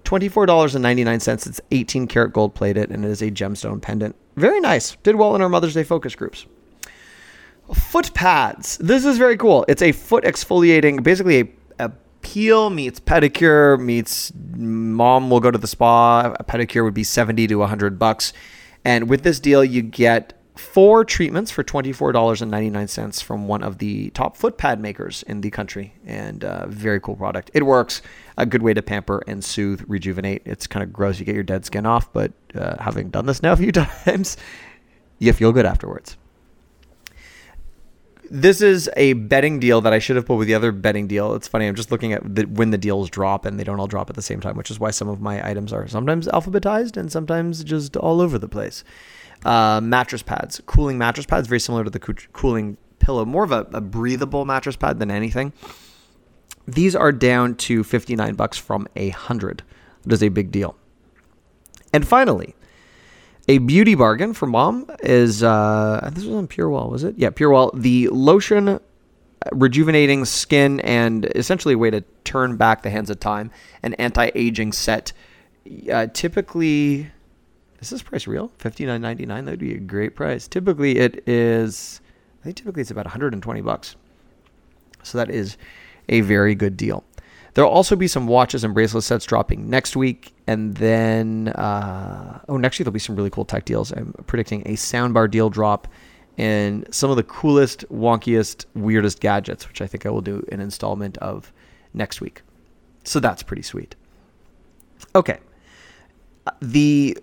$24.99. 0.04 1.46
It's 1.46 1.60
18 1.70 2.06
karat 2.06 2.32
gold 2.32 2.54
plated 2.54 2.90
and 2.90 3.04
it 3.04 3.08
is 3.08 3.22
a 3.22 3.30
gemstone 3.30 3.80
pendant. 3.80 4.16
Very 4.36 4.60
nice. 4.60 4.96
Did 5.02 5.16
well 5.16 5.34
in 5.34 5.42
our 5.42 5.48
Mother's 5.48 5.74
Day 5.74 5.84
focus 5.84 6.14
groups. 6.14 6.46
Foot 7.74 8.12
pads. 8.14 8.78
This 8.78 9.04
is 9.04 9.18
very 9.18 9.36
cool. 9.36 9.64
It's 9.68 9.82
a 9.82 9.92
foot 9.92 10.24
exfoliating, 10.24 11.02
basically 11.02 11.40
a, 11.40 11.48
a 11.86 11.92
peel 12.22 12.70
meets 12.70 12.98
pedicure 12.98 13.78
meets 13.78 14.32
mom 14.56 15.30
will 15.30 15.40
go 15.40 15.50
to 15.50 15.58
the 15.58 15.68
spa. 15.68 16.34
A 16.38 16.44
pedicure 16.44 16.82
would 16.82 16.94
be 16.94 17.04
70 17.04 17.46
to 17.46 17.56
100 17.56 17.98
bucks. 17.98 18.32
And 18.84 19.08
with 19.08 19.22
this 19.22 19.38
deal, 19.38 19.64
you 19.64 19.82
get 19.82 20.39
four 20.60 21.04
treatments 21.04 21.50
for 21.50 21.64
$24.99 21.64 23.22
from 23.22 23.48
one 23.48 23.62
of 23.62 23.78
the 23.78 24.10
top 24.10 24.36
foot 24.36 24.58
pad 24.58 24.80
makers 24.80 25.24
in 25.24 25.40
the 25.40 25.50
country. 25.50 25.94
And 26.04 26.44
uh, 26.44 26.66
very 26.68 27.00
cool 27.00 27.16
product. 27.16 27.50
It 27.54 27.64
works. 27.64 28.02
A 28.36 28.46
good 28.46 28.62
way 28.62 28.74
to 28.74 28.82
pamper 28.82 29.22
and 29.26 29.42
soothe, 29.44 29.82
rejuvenate. 29.88 30.42
It's 30.44 30.66
kind 30.66 30.82
of 30.82 30.92
gross. 30.92 31.18
You 31.18 31.24
get 31.24 31.34
your 31.34 31.44
dead 31.44 31.64
skin 31.64 31.86
off, 31.86 32.12
but 32.12 32.32
uh, 32.54 32.76
having 32.80 33.10
done 33.10 33.26
this 33.26 33.42
now 33.42 33.52
a 33.52 33.56
few 33.56 33.72
times, 34.04 34.36
you 35.18 35.32
feel 35.32 35.52
good 35.52 35.66
afterwards. 35.66 36.16
This 38.30 38.62
is 38.62 38.88
a 38.96 39.14
betting 39.14 39.58
deal 39.58 39.80
that 39.80 39.92
I 39.92 39.98
should 39.98 40.14
have 40.14 40.24
put 40.24 40.36
with 40.36 40.46
the 40.46 40.54
other 40.54 40.70
betting 40.70 41.08
deal. 41.08 41.34
It's 41.34 41.48
funny. 41.48 41.66
I'm 41.66 41.74
just 41.74 41.90
looking 41.90 42.12
at 42.12 42.34
the, 42.36 42.44
when 42.44 42.70
the 42.70 42.78
deals 42.78 43.10
drop 43.10 43.44
and 43.44 43.58
they 43.58 43.64
don't 43.64 43.80
all 43.80 43.88
drop 43.88 44.08
at 44.08 44.14
the 44.14 44.22
same 44.22 44.40
time, 44.40 44.56
which 44.56 44.70
is 44.70 44.78
why 44.78 44.92
some 44.92 45.08
of 45.08 45.20
my 45.20 45.44
items 45.48 45.72
are 45.72 45.88
sometimes 45.88 46.28
alphabetized 46.28 46.96
and 46.96 47.10
sometimes 47.10 47.64
just 47.64 47.96
all 47.96 48.20
over 48.20 48.38
the 48.38 48.48
place. 48.48 48.84
Uh, 49.44 49.80
mattress 49.82 50.22
pads, 50.22 50.60
cooling 50.66 50.98
mattress 50.98 51.26
pads, 51.26 51.48
very 51.48 51.60
similar 51.60 51.84
to 51.84 51.90
the 51.90 51.98
co- 51.98 52.12
cooling 52.32 52.76
pillow, 52.98 53.24
more 53.24 53.42
of 53.42 53.52
a, 53.52 53.66
a, 53.72 53.80
breathable 53.80 54.44
mattress 54.44 54.76
pad 54.76 54.98
than 54.98 55.10
anything. 55.10 55.52
These 56.68 56.94
are 56.94 57.10
down 57.10 57.54
to 57.56 57.82
59 57.82 58.34
bucks 58.34 58.58
from 58.58 58.86
a 58.96 59.08
hundred. 59.08 59.62
That 60.04 60.12
is 60.12 60.22
a 60.22 60.28
big 60.28 60.50
deal. 60.50 60.76
And 61.92 62.06
finally, 62.06 62.54
A 63.48 63.58
beauty 63.58 63.94
bargain 63.94 64.32
for 64.32 64.46
mom 64.46 64.86
is 65.02 65.42
uh, 65.42 66.08
this 66.12 66.24
was 66.24 66.34
on 66.34 66.46
Purewell, 66.46 66.90
was 66.90 67.02
it? 67.02 67.16
Yeah, 67.18 67.30
Purewell. 67.30 67.72
The 67.74 68.08
lotion 68.08 68.78
rejuvenating 69.52 70.24
skin 70.24 70.80
and 70.80 71.24
essentially 71.34 71.74
a 71.74 71.78
way 71.78 71.90
to 71.90 72.04
turn 72.24 72.56
back 72.56 72.82
the 72.82 72.90
hands 72.90 73.10
of 73.10 73.18
time. 73.18 73.50
An 73.82 73.94
anti-aging 73.94 74.72
set. 74.72 75.12
Uh, 75.92 76.06
typically, 76.08 77.10
is 77.80 77.90
this 77.90 78.02
price 78.02 78.26
real? 78.26 78.52
Fifty 78.58 78.86
nine 78.86 79.00
ninety 79.00 79.26
nine. 79.26 79.44
That'd 79.44 79.60
be 79.60 79.74
a 79.74 79.78
great 79.78 80.14
price. 80.14 80.46
Typically, 80.46 80.98
it 80.98 81.26
is. 81.28 82.00
I 82.40 82.44
think 82.44 82.56
typically 82.56 82.80
it's 82.82 82.90
about 82.90 83.04
120 83.04 83.60
bucks. 83.60 83.96
So 85.02 85.18
that 85.18 85.30
is 85.30 85.56
a 86.08 86.22
very 86.22 86.54
good 86.54 86.76
deal. 86.76 87.04
There'll 87.54 87.70
also 87.70 87.96
be 87.96 88.06
some 88.06 88.26
watches 88.26 88.64
and 88.64 88.74
bracelet 88.74 89.04
sets 89.04 89.24
dropping 89.24 89.68
next 89.68 89.96
week. 89.96 90.32
And 90.46 90.74
then, 90.76 91.48
uh, 91.48 92.40
oh, 92.48 92.56
next 92.56 92.78
week 92.78 92.84
there'll 92.84 92.92
be 92.92 93.00
some 93.00 93.16
really 93.16 93.30
cool 93.30 93.44
tech 93.44 93.64
deals. 93.64 93.92
I'm 93.92 94.12
predicting 94.26 94.62
a 94.62 94.74
soundbar 94.74 95.30
deal 95.30 95.50
drop 95.50 95.88
and 96.38 96.86
some 96.94 97.10
of 97.10 97.16
the 97.16 97.22
coolest, 97.24 97.86
wonkiest, 97.90 98.66
weirdest 98.74 99.20
gadgets, 99.20 99.68
which 99.68 99.82
I 99.82 99.86
think 99.86 100.06
I 100.06 100.10
will 100.10 100.22
do 100.22 100.44
an 100.52 100.60
installment 100.60 101.18
of 101.18 101.52
next 101.92 102.20
week. 102.20 102.42
So 103.04 103.20
that's 103.20 103.42
pretty 103.42 103.62
sweet. 103.62 103.96
Okay. 105.14 105.38
The 106.62 107.18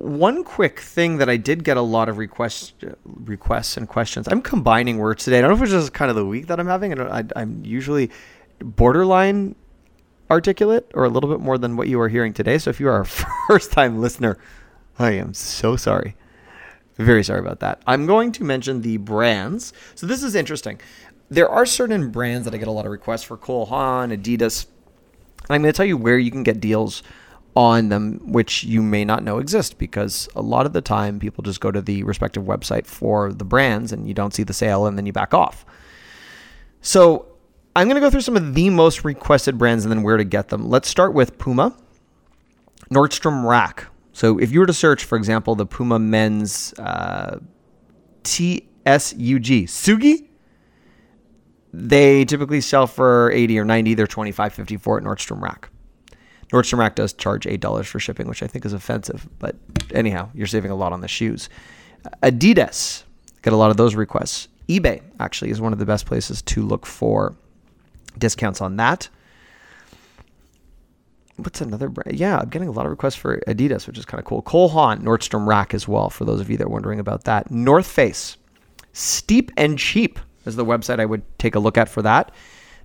one 0.00 0.44
quick 0.44 0.80
thing 0.80 1.18
that 1.18 1.28
I 1.28 1.36
did 1.36 1.62
get 1.62 1.76
a 1.76 1.82
lot 1.82 2.08
of 2.08 2.16
requests, 2.16 2.72
requests 3.04 3.76
and 3.76 3.86
questions. 3.86 4.26
I'm 4.28 4.40
combining 4.40 4.96
words 4.96 5.24
today. 5.24 5.38
I 5.38 5.40
don't 5.42 5.50
know 5.50 5.56
if 5.56 5.62
it's 5.62 5.72
just 5.72 5.92
kind 5.92 6.08
of 6.10 6.16
the 6.16 6.24
week 6.24 6.46
that 6.46 6.58
I'm 6.58 6.66
having. 6.66 6.98
I 6.98 7.24
am 7.36 7.62
usually 7.64 8.10
borderline 8.60 9.54
articulate 10.30 10.90
or 10.94 11.04
a 11.04 11.08
little 11.08 11.28
bit 11.28 11.40
more 11.40 11.58
than 11.58 11.76
what 11.76 11.88
you 11.88 12.00
are 12.00 12.08
hearing 12.08 12.32
today. 12.32 12.56
So 12.56 12.70
if 12.70 12.80
you 12.80 12.88
are 12.88 13.00
a 13.00 13.06
first 13.48 13.72
time 13.72 14.00
listener, 14.00 14.38
I 14.98 15.12
am 15.12 15.34
so 15.34 15.76
sorry. 15.76 16.16
Very 16.96 17.22
sorry 17.22 17.40
about 17.40 17.60
that. 17.60 17.82
I'm 17.86 18.06
going 18.06 18.32
to 18.32 18.44
mention 18.44 18.80
the 18.80 18.96
brands. 18.96 19.72
So 19.94 20.06
this 20.06 20.22
is 20.22 20.34
interesting. 20.34 20.80
There 21.30 21.48
are 21.48 21.66
certain 21.66 22.10
brands 22.10 22.46
that 22.46 22.54
I 22.54 22.56
get 22.56 22.68
a 22.68 22.72
lot 22.72 22.86
of 22.86 22.92
requests 22.92 23.22
for 23.22 23.36
Cole 23.36 23.66
Haan, 23.66 24.10
Adidas. 24.10 24.66
I'm 25.48 25.62
going 25.62 25.72
to 25.72 25.76
tell 25.76 25.86
you 25.86 25.96
where 25.96 26.18
you 26.18 26.30
can 26.30 26.42
get 26.42 26.60
deals 26.60 27.02
on 27.56 27.88
them, 27.88 28.20
which 28.32 28.64
you 28.64 28.82
may 28.82 29.04
not 29.04 29.24
know 29.24 29.38
exist 29.38 29.78
because 29.78 30.28
a 30.36 30.42
lot 30.42 30.66
of 30.66 30.72
the 30.72 30.80
time 30.80 31.18
people 31.18 31.42
just 31.42 31.60
go 31.60 31.70
to 31.70 31.80
the 31.80 32.02
respective 32.04 32.44
website 32.44 32.86
for 32.86 33.32
the 33.32 33.44
brands 33.44 33.92
and 33.92 34.06
you 34.06 34.14
don't 34.14 34.32
see 34.32 34.42
the 34.42 34.52
sale 34.52 34.86
and 34.86 34.96
then 34.96 35.06
you 35.06 35.12
back 35.12 35.34
off. 35.34 35.64
So 36.80 37.26
I'm 37.74 37.86
going 37.86 37.96
to 37.96 38.00
go 38.00 38.10
through 38.10 38.20
some 38.22 38.36
of 38.36 38.54
the 38.54 38.70
most 38.70 39.04
requested 39.04 39.58
brands 39.58 39.84
and 39.84 39.92
then 39.92 40.02
where 40.02 40.16
to 40.16 40.24
get 40.24 40.48
them. 40.48 40.68
Let's 40.68 40.88
start 40.88 41.12
with 41.12 41.38
Puma, 41.38 41.76
Nordstrom 42.92 43.46
Rack. 43.46 43.86
So 44.12 44.38
if 44.38 44.52
you 44.52 44.60
were 44.60 44.66
to 44.66 44.72
search, 44.72 45.04
for 45.04 45.16
example, 45.16 45.54
the 45.54 45.66
Puma 45.66 45.98
men's 45.98 46.72
uh, 46.78 47.38
TSUG, 48.24 49.64
Sugi, 49.64 50.26
they 51.72 52.24
typically 52.24 52.60
sell 52.60 52.86
for 52.86 53.30
80 53.32 53.58
or 53.58 53.64
90. 53.64 53.94
They're 53.94 54.06
25, 54.06 54.52
54 54.52 54.98
at 54.98 55.04
Nordstrom 55.04 55.40
Rack. 55.40 55.70
Nordstrom 56.52 56.78
Rack 56.78 56.96
does 56.96 57.12
charge 57.12 57.44
$8 57.44 57.86
for 57.86 58.00
shipping, 58.00 58.26
which 58.26 58.42
I 58.42 58.46
think 58.46 58.64
is 58.64 58.72
offensive. 58.72 59.28
But 59.38 59.56
anyhow, 59.94 60.30
you're 60.34 60.46
saving 60.46 60.70
a 60.70 60.74
lot 60.74 60.92
on 60.92 61.00
the 61.00 61.08
shoes. 61.08 61.48
Adidas, 62.22 63.04
get 63.42 63.52
a 63.52 63.56
lot 63.56 63.70
of 63.70 63.76
those 63.76 63.94
requests. 63.94 64.48
eBay 64.68 65.02
actually 65.20 65.50
is 65.50 65.60
one 65.60 65.72
of 65.72 65.78
the 65.78 65.86
best 65.86 66.06
places 66.06 66.42
to 66.42 66.62
look 66.62 66.86
for 66.86 67.34
discounts 68.18 68.60
on 68.60 68.76
that. 68.76 69.08
What's 71.36 71.60
another 71.60 71.88
brand? 71.88 72.18
Yeah, 72.18 72.38
I'm 72.38 72.48
getting 72.48 72.68
a 72.68 72.72
lot 72.72 72.84
of 72.84 72.90
requests 72.90 73.14
for 73.14 73.40
Adidas, 73.46 73.86
which 73.86 73.96
is 73.96 74.04
kind 74.04 74.18
of 74.18 74.26
cool. 74.26 74.42
Cole 74.42 74.68
Haan, 74.68 75.02
Nordstrom 75.02 75.46
Rack 75.46 75.72
as 75.72 75.88
well, 75.88 76.10
for 76.10 76.24
those 76.24 76.40
of 76.40 76.50
you 76.50 76.56
that 76.58 76.66
are 76.66 76.70
wondering 76.70 77.00
about 77.00 77.24
that. 77.24 77.50
North 77.50 77.86
Face, 77.86 78.36
Steep 78.92 79.50
and 79.56 79.78
Cheap 79.78 80.18
is 80.44 80.56
the 80.56 80.64
website 80.64 81.00
I 81.00 81.06
would 81.06 81.22
take 81.38 81.54
a 81.54 81.60
look 81.60 81.78
at 81.78 81.88
for 81.88 82.02
that. 82.02 82.32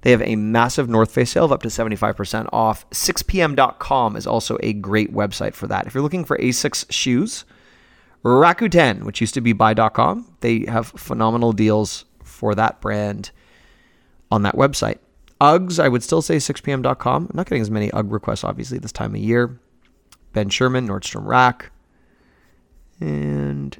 They 0.05 0.11
have 0.11 0.21
a 0.21 0.35
massive 0.35 0.87
North 0.87 1.09
Face 1.09 1.31
sale 1.31 1.45
of 1.45 1.51
up 1.51 1.63
to 1.63 1.67
75% 1.67 2.47
off. 2.53 2.87
6pm.com 2.91 4.15
is 4.15 4.27
also 4.27 4.55
a 4.61 4.71
great 4.71 5.11
website 5.11 5.55
for 5.55 5.65
that. 5.65 5.87
If 5.87 5.95
you're 5.95 6.03
looking 6.03 6.25
for 6.25 6.37
Asics 6.37 6.85
shoes, 6.91 7.43
Rakuten, 8.23 9.01
which 9.01 9.19
used 9.19 9.33
to 9.33 9.41
be 9.41 9.51
buy.com, 9.51 10.31
they 10.41 10.65
have 10.67 10.89
phenomenal 10.89 11.53
deals 11.53 12.05
for 12.23 12.53
that 12.53 12.81
brand 12.81 13.31
on 14.29 14.43
that 14.43 14.53
website. 14.53 14.99
Uggs, 15.41 15.83
I 15.83 15.87
would 15.89 16.03
still 16.03 16.21
say 16.21 16.35
6pm.com. 16.35 17.23
I'm 17.23 17.35
not 17.35 17.47
getting 17.47 17.63
as 17.63 17.71
many 17.71 17.89
Ugg 17.91 18.11
requests, 18.11 18.43
obviously, 18.43 18.77
this 18.77 18.91
time 18.91 19.15
of 19.15 19.21
year. 19.21 19.59
Ben 20.33 20.49
Sherman, 20.49 20.87
Nordstrom 20.87 21.25
Rack, 21.25 21.71
and 22.99 23.75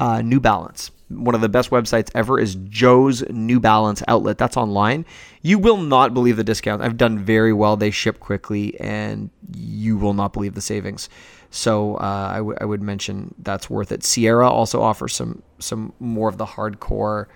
uh, 0.00 0.22
New 0.22 0.40
Balance. 0.40 0.92
One 1.08 1.36
of 1.36 1.40
the 1.40 1.48
best 1.48 1.70
websites 1.70 2.10
ever 2.16 2.38
is 2.38 2.56
Joe's 2.64 3.22
New 3.30 3.60
Balance 3.60 4.02
outlet. 4.08 4.38
That's 4.38 4.56
online. 4.56 5.06
You 5.40 5.58
will 5.58 5.76
not 5.76 6.14
believe 6.14 6.36
the 6.36 6.42
discounts. 6.42 6.84
I've 6.84 6.96
done 6.96 7.18
very 7.18 7.52
well. 7.52 7.76
They 7.76 7.92
ship 7.92 8.18
quickly, 8.18 8.78
and 8.80 9.30
you 9.56 9.96
will 9.98 10.14
not 10.14 10.32
believe 10.32 10.54
the 10.54 10.60
savings. 10.60 11.08
So 11.50 11.94
uh, 11.96 12.30
I, 12.32 12.36
w- 12.38 12.58
I 12.60 12.64
would 12.64 12.82
mention 12.82 13.34
that's 13.38 13.70
worth 13.70 13.92
it. 13.92 14.02
Sierra 14.02 14.50
also 14.50 14.82
offers 14.82 15.14
some 15.14 15.42
some 15.60 15.92
more 16.00 16.28
of 16.28 16.38
the 16.38 16.46
hardcore 16.46 17.26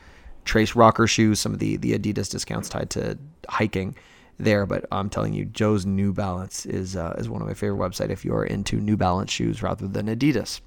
Trace 0.45 0.75
Rocker 0.75 1.07
shoes, 1.07 1.39
some 1.39 1.53
of 1.53 1.61
the 1.61 1.77
the 1.77 1.97
Adidas 1.97 2.29
discounts 2.29 2.69
tied 2.69 2.91
to 2.91 3.17
hiking 3.49 3.95
there. 4.39 4.67
But 4.67 4.87
I'm 4.91 5.11
telling 5.11 5.33
you, 5.33 5.45
Joe's 5.45 5.87
New 5.87 6.13
Balance 6.13 6.67
is 6.67 6.97
uh, 6.97 7.15
is 7.19 7.29
one 7.29 7.41
of 7.41 7.47
my 7.47 7.55
favorite 7.55 7.79
websites 7.79 8.11
if 8.11 8.25
you're 8.25 8.45
into 8.45 8.81
New 8.81 8.97
Balance 8.97 9.31
shoes 9.31 9.63
rather 9.63 9.87
than 9.87 10.07
Adidas. 10.07 10.61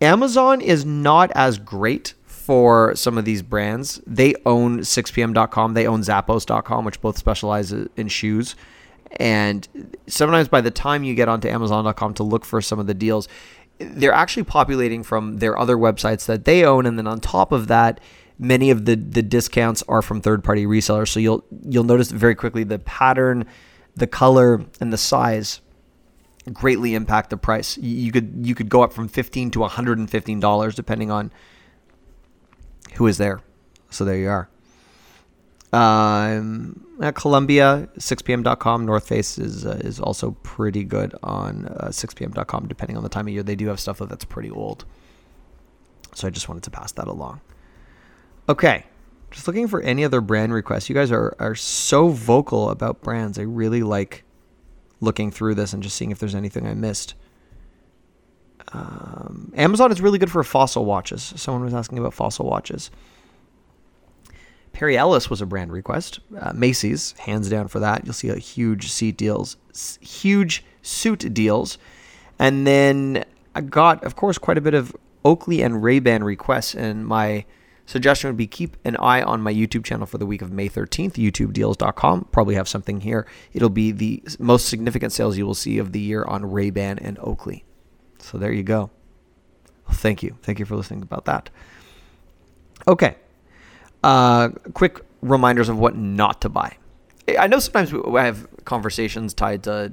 Amazon 0.00 0.60
is 0.60 0.84
not 0.84 1.30
as 1.34 1.58
great 1.58 2.14
for 2.24 2.94
some 2.94 3.18
of 3.18 3.24
these 3.24 3.42
brands. 3.42 4.00
They 4.06 4.34
own 4.44 4.80
6pm.com, 4.80 5.74
they 5.74 5.86
own 5.86 6.02
zappos.com, 6.02 6.84
which 6.84 7.00
both 7.00 7.18
specialize 7.18 7.72
in 7.72 8.08
shoes. 8.08 8.54
And 9.18 9.96
sometimes 10.06 10.48
by 10.48 10.60
the 10.60 10.70
time 10.70 11.02
you 11.02 11.14
get 11.14 11.28
onto 11.28 11.48
amazon.com 11.48 12.14
to 12.14 12.22
look 12.22 12.44
for 12.44 12.60
some 12.60 12.78
of 12.78 12.86
the 12.86 12.94
deals, 12.94 13.28
they're 13.78 14.12
actually 14.12 14.44
populating 14.44 15.02
from 15.02 15.38
their 15.38 15.58
other 15.58 15.76
websites 15.76 16.26
that 16.26 16.44
they 16.44 16.64
own, 16.64 16.86
and 16.86 16.98
then 16.98 17.06
on 17.06 17.20
top 17.20 17.52
of 17.52 17.68
that, 17.68 18.00
many 18.38 18.70
of 18.70 18.84
the 18.84 18.96
the 18.96 19.22
discounts 19.22 19.82
are 19.88 20.02
from 20.02 20.20
third 20.20 20.42
party 20.42 20.66
resellers. 20.66 21.08
So 21.08 21.20
you'll 21.20 21.44
you'll 21.62 21.84
notice 21.84 22.10
very 22.10 22.34
quickly 22.34 22.64
the 22.64 22.78
pattern, 22.78 23.44
the 23.94 24.06
color, 24.06 24.64
and 24.80 24.92
the 24.92 24.98
size 24.98 25.60
greatly 26.52 26.94
impact 26.94 27.30
the 27.30 27.36
price. 27.36 27.76
You 27.78 28.12
could 28.12 28.40
you 28.42 28.54
could 28.54 28.68
go 28.68 28.82
up 28.82 28.92
from 28.92 29.08
fifteen 29.08 29.50
to 29.52 29.60
one 29.60 29.70
hundred 29.70 29.98
and 29.98 30.10
fifteen 30.10 30.40
dollars 30.40 30.74
depending 30.74 31.10
on 31.10 31.32
who 32.94 33.06
is 33.06 33.18
there. 33.18 33.40
So 33.90 34.04
there 34.04 34.16
you 34.16 34.28
are. 34.28 34.48
Um, 35.72 36.86
at 37.02 37.14
Columbia, 37.14 37.88
6pm.com. 37.98 38.86
North 38.86 39.08
Face 39.08 39.38
is 39.38 39.66
uh, 39.66 39.80
is 39.82 40.00
also 40.00 40.32
pretty 40.42 40.84
good 40.84 41.14
on 41.22 41.66
uh, 41.66 41.88
6pm.com, 41.88 42.68
depending 42.68 42.96
on 42.96 43.02
the 43.02 43.08
time 43.08 43.26
of 43.26 43.34
year. 43.34 43.42
They 43.42 43.56
do 43.56 43.66
have 43.66 43.80
stuff 43.80 43.98
that's 43.98 44.24
pretty 44.24 44.50
old. 44.50 44.84
So 46.14 46.26
I 46.26 46.30
just 46.30 46.48
wanted 46.48 46.62
to 46.62 46.70
pass 46.70 46.92
that 46.92 47.08
along. 47.08 47.40
Okay, 48.48 48.86
just 49.30 49.46
looking 49.46 49.68
for 49.68 49.82
any 49.82 50.04
other 50.04 50.20
brand 50.20 50.54
requests. 50.54 50.88
You 50.88 50.94
guys 50.94 51.10
are 51.10 51.36
are 51.38 51.54
so 51.54 52.08
vocal 52.08 52.70
about 52.70 53.02
brands. 53.02 53.38
I 53.38 53.42
really 53.42 53.82
like 53.82 54.24
looking 55.00 55.30
through 55.30 55.54
this 55.54 55.72
and 55.72 55.82
just 55.82 55.96
seeing 55.96 56.10
if 56.10 56.18
there's 56.18 56.34
anything 56.34 56.66
I 56.66 56.74
missed. 56.74 57.14
Um, 58.72 59.52
Amazon 59.56 59.92
is 59.92 60.00
really 60.00 60.18
good 60.18 60.30
for 60.30 60.42
fossil 60.42 60.84
watches. 60.84 61.32
Someone 61.36 61.64
was 61.64 61.74
asking 61.74 61.98
about 61.98 62.14
fossil 62.14 62.46
watches. 62.46 62.90
Perry 64.72 64.96
Ellis 64.98 65.30
was 65.30 65.40
a 65.40 65.46
brand 65.46 65.72
request. 65.72 66.20
Uh, 66.38 66.52
Macy's, 66.52 67.12
hands 67.12 67.48
down 67.48 67.68
for 67.68 67.80
that. 67.80 68.04
You'll 68.04 68.12
see 68.12 68.28
a 68.28 68.36
huge 68.36 68.90
seat 68.90 69.16
deals, 69.16 69.56
huge 70.00 70.64
suit 70.82 71.32
deals, 71.32 71.78
and 72.38 72.66
then 72.66 73.24
I 73.54 73.62
got, 73.62 74.04
of 74.04 74.16
course, 74.16 74.36
quite 74.36 74.58
a 74.58 74.60
bit 74.60 74.74
of 74.74 74.94
Oakley 75.24 75.62
and 75.62 75.82
Ray 75.82 75.98
Ban 75.98 76.22
requests. 76.22 76.74
And 76.74 77.06
my 77.06 77.46
suggestion 77.86 78.28
would 78.28 78.36
be 78.36 78.46
keep 78.46 78.76
an 78.84 78.96
eye 78.96 79.22
on 79.22 79.40
my 79.40 79.52
YouTube 79.52 79.84
channel 79.84 80.06
for 80.06 80.18
the 80.18 80.26
week 80.26 80.42
of 80.42 80.52
May 80.52 80.68
13th, 80.68 81.14
YouTubeDeals.com. 81.14 82.28
Probably 82.30 82.56
have 82.56 82.68
something 82.68 83.00
here. 83.00 83.26
It'll 83.52 83.70
be 83.70 83.92
the 83.92 84.22
most 84.38 84.68
significant 84.68 85.12
sales 85.12 85.38
you 85.38 85.46
will 85.46 85.54
see 85.54 85.78
of 85.78 85.92
the 85.92 86.00
year 86.00 86.24
on 86.24 86.50
Ray 86.50 86.70
Ban 86.70 86.98
and 86.98 87.18
Oakley. 87.20 87.64
So 88.18 88.38
there 88.38 88.52
you 88.52 88.62
go. 88.62 88.90
Well, 89.86 89.96
thank 89.96 90.22
you. 90.22 90.36
Thank 90.42 90.58
you 90.58 90.64
for 90.64 90.76
listening 90.76 91.02
about 91.02 91.24
that. 91.26 91.48
Okay. 92.88 93.16
Uh, 94.02 94.50
quick 94.74 95.00
reminders 95.22 95.68
of 95.68 95.78
what 95.78 95.96
not 95.96 96.40
to 96.42 96.48
buy. 96.48 96.76
I 97.38 97.46
know 97.46 97.58
sometimes 97.58 97.92
we 97.92 98.20
have 98.20 98.46
conversations 98.64 99.34
tied 99.34 99.64
to 99.64 99.92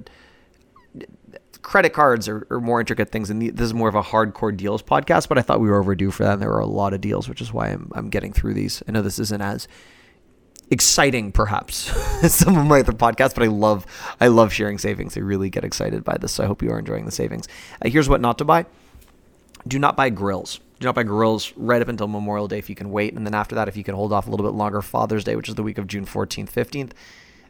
credit 1.63 1.91
cards 1.91 2.29
or, 2.29 2.45
or 2.49 2.61
more 2.61 2.79
intricate 2.79 3.09
things, 3.09 3.29
and 3.29 3.41
this 3.41 3.65
is 3.65 3.73
more 3.73 3.89
of 3.89 3.95
a 3.95 4.03
hardcore 4.03 4.55
deals 4.55 4.83
podcast. 4.83 5.27
But 5.27 5.37
I 5.37 5.41
thought 5.41 5.59
we 5.59 5.69
were 5.69 5.79
overdue 5.79 6.11
for 6.11 6.23
that. 6.23 6.33
And 6.33 6.41
there 6.41 6.49
were 6.49 6.59
a 6.59 6.67
lot 6.67 6.93
of 6.93 7.01
deals, 7.01 7.27
which 7.27 7.41
is 7.41 7.51
why 7.51 7.69
I'm 7.69 7.89
I'm 7.95 8.09
getting 8.09 8.33
through 8.33 8.53
these. 8.53 8.83
I 8.87 8.91
know 8.91 9.01
this 9.01 9.17
isn't 9.17 9.41
as 9.41 9.67
exciting 10.69 11.31
perhaps 11.31 11.75
some 12.33 12.57
of 12.57 12.65
my 12.65 12.79
other 12.79 12.93
podcasts 12.93 13.35
but 13.35 13.43
i 13.43 13.47
love 13.47 13.85
i 14.21 14.27
love 14.27 14.51
sharing 14.51 14.77
savings 14.77 15.15
i 15.17 15.19
really 15.19 15.49
get 15.49 15.63
excited 15.63 16.03
by 16.03 16.17
this 16.17 16.31
so 16.31 16.43
i 16.43 16.47
hope 16.47 16.63
you 16.63 16.71
are 16.71 16.79
enjoying 16.79 17.05
the 17.05 17.11
savings 17.11 17.47
uh, 17.81 17.89
here's 17.89 18.07
what 18.07 18.21
not 18.21 18.37
to 18.37 18.45
buy 18.45 18.65
do 19.67 19.77
not 19.77 19.95
buy 19.95 20.09
grills 20.09 20.61
do 20.79 20.87
not 20.87 20.95
buy 20.95 21.03
grills 21.03 21.53
right 21.57 21.81
up 21.81 21.89
until 21.89 22.07
memorial 22.07 22.47
day 22.47 22.57
if 22.57 22.69
you 22.69 22.75
can 22.75 22.89
wait 22.89 23.13
and 23.13 23.25
then 23.25 23.35
after 23.35 23.55
that 23.55 23.67
if 23.67 23.75
you 23.75 23.83
can 23.83 23.93
hold 23.93 24.13
off 24.13 24.25
a 24.25 24.31
little 24.31 24.45
bit 24.45 24.55
longer 24.55 24.81
father's 24.81 25.23
day 25.23 25.35
which 25.35 25.49
is 25.49 25.55
the 25.55 25.63
week 25.63 25.77
of 25.77 25.85
june 25.85 26.05
14th 26.05 26.49
15th 26.49 26.91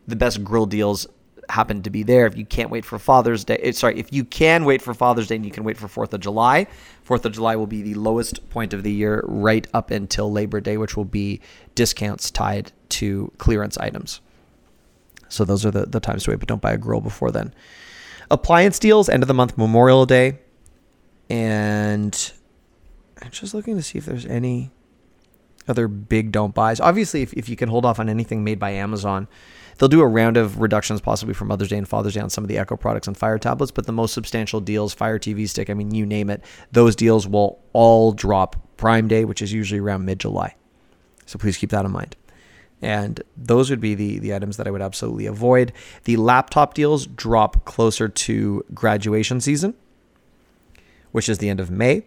the 0.08 0.16
best 0.16 0.44
grill 0.44 0.66
deals 0.66 1.08
happen 1.50 1.82
to 1.84 1.90
be 1.90 2.04
there. 2.04 2.26
If 2.26 2.38
you 2.38 2.46
can't 2.46 2.70
wait 2.70 2.86
for 2.86 3.00
Father's 3.00 3.44
Day, 3.44 3.58
eh, 3.58 3.72
sorry, 3.72 4.00
if 4.00 4.12
you 4.12 4.24
can 4.24 4.66
wait 4.66 4.82
for 4.82 4.94
Father's 4.94 5.28
Day 5.28 5.36
and 5.36 5.46
you 5.46 5.52
can 5.52 5.64
wait 5.64 5.78
for 5.78 5.88
4th 5.88 6.14
of 6.14 6.20
July, 6.20 6.68
4th 7.08 7.26
of 7.26 7.34
July 7.34 7.56
will 7.56 7.68
be 7.68 7.82
the 7.82 7.96
lowest 7.96 8.50
point 8.50 8.74
of 8.74 8.84
the 8.84 8.92
year 8.92 9.24
right 9.26 9.68
up 9.74 9.92
until 9.92 10.32
Labor 10.32 10.62
Day, 10.62 10.78
which 10.78 10.96
will 10.96 11.06
be 11.06 11.42
discounts 11.76 12.32
tied 12.32 12.72
to 12.90 13.32
clearance 13.38 13.78
items. 13.78 14.22
So 15.30 15.46
those 15.46 15.66
are 15.66 15.72
the, 15.72 15.86
the 15.86 16.00
times 16.00 16.26
to 16.26 16.32
wait, 16.32 16.40
but 16.40 16.48
don't 16.48 16.62
buy 16.62 16.74
a 16.74 16.78
grill 16.78 17.02
before 17.02 17.32
then. 17.32 17.54
Appliance 18.30 18.80
deals, 18.80 19.10
end 19.10 19.24
of 19.24 19.28
the 19.28 19.34
month, 19.34 19.58
Memorial 19.58 20.06
Day. 20.06 20.40
And 21.30 22.32
I'm 23.22 23.32
just 23.32 23.54
looking 23.54 23.76
to 23.76 23.84
see 23.84 23.98
if 23.98 24.06
there's 24.06 24.26
any 24.26 24.72
other 25.68 25.88
big 25.88 26.32
don't 26.32 26.54
buys. 26.54 26.80
Obviously, 26.80 27.22
if, 27.22 27.34
if 27.34 27.50
you 27.50 27.56
can 27.56 27.70
hold 27.70 27.86
off 27.86 28.00
on 28.00 28.10
anything 28.10 28.44
made 28.44 28.60
by 28.60 28.72
Amazon, 28.72 29.28
They'll 29.78 29.90
do 29.90 30.02
a 30.02 30.08
round 30.08 30.38
of 30.38 30.62
reductions 30.62 31.02
possibly 31.02 31.34
for 31.34 31.46
Mother's 31.46 31.70
Day 31.70 31.78
and 31.78 31.88
Father's 31.88 32.14
Day 32.14 32.22
on 32.22 32.30
some 32.30 32.44
of 32.44 32.48
the 32.48 32.58
Echo 32.58 32.76
products 32.76 33.08
and 33.08 33.18
Fire 33.18 33.38
tablets, 33.38 33.72
but 33.72 33.86
the 33.86 33.92
most 33.92 34.14
substantial 34.14 34.60
deals, 34.60 34.94
Fire 34.94 35.20
TV 35.20 35.48
stick, 35.48 35.70
I 35.70 35.74
mean, 35.74 35.94
you 35.94 36.06
name 36.06 36.30
it, 36.30 36.44
those 36.72 36.96
deals 36.96 37.28
will 37.28 37.60
all 37.74 38.12
drop 38.12 38.78
Prime 38.78 39.08
Day, 39.08 39.26
which 39.26 39.42
is 39.42 39.52
usually 39.54 39.80
around 39.80 40.06
mid 40.06 40.20
July. 40.20 40.56
So 41.26 41.40
please 41.40 41.58
keep 41.58 41.70
that 41.72 41.86
in 41.86 41.92
mind. 41.92 42.16
And 42.82 43.22
those 43.38 43.70
would 43.70 43.80
be 43.80 43.96
the, 43.96 44.20
the 44.20 44.36
items 44.36 44.58
that 44.58 44.68
I 44.68 44.72
would 44.72 44.82
absolutely 44.82 45.26
avoid. 45.26 45.72
The 46.04 46.18
laptop 46.18 46.74
deals 46.74 47.08
drop 47.08 47.64
closer 47.64 48.10
to 48.10 48.66
graduation 48.74 49.40
season, 49.40 49.74
which 51.14 51.30
is 51.30 51.38
the 51.38 51.48
end 51.48 51.62
of 51.62 51.72
May. 51.72 52.04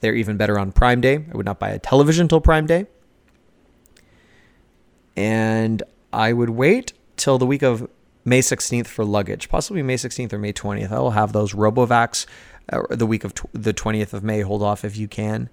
They're 0.00 0.14
even 0.14 0.38
better 0.38 0.58
on 0.58 0.72
Prime 0.72 1.02
Day. 1.02 1.16
I 1.16 1.36
would 1.36 1.44
not 1.44 1.58
buy 1.58 1.68
a 1.68 1.78
television 1.78 2.28
till 2.28 2.40
Prime 2.40 2.66
Day. 2.66 2.86
And 5.16 5.82
I 6.12 6.32
would 6.32 6.50
wait 6.50 6.94
till 7.16 7.38
the 7.38 7.46
week 7.46 7.62
of 7.62 7.88
May 8.24 8.40
16th 8.40 8.88
for 8.88 9.04
luggage, 9.04 9.48
possibly 9.48 9.82
May 9.82 9.96
16th 9.96 10.32
or 10.32 10.38
May 10.38 10.52
20th. 10.52 10.90
I 10.90 10.98
will 10.98 11.12
have 11.12 11.32
those 11.32 11.52
Robovacs 11.54 12.26
uh, 12.72 12.82
the 12.90 13.06
week 13.06 13.24
of 13.24 13.34
tw- 13.34 13.46
the 13.52 13.72
20th 13.72 14.12
of 14.12 14.24
May. 14.24 14.40
Hold 14.40 14.62
off 14.62 14.84
if 14.84 14.96
you 14.96 15.08
can. 15.08 15.48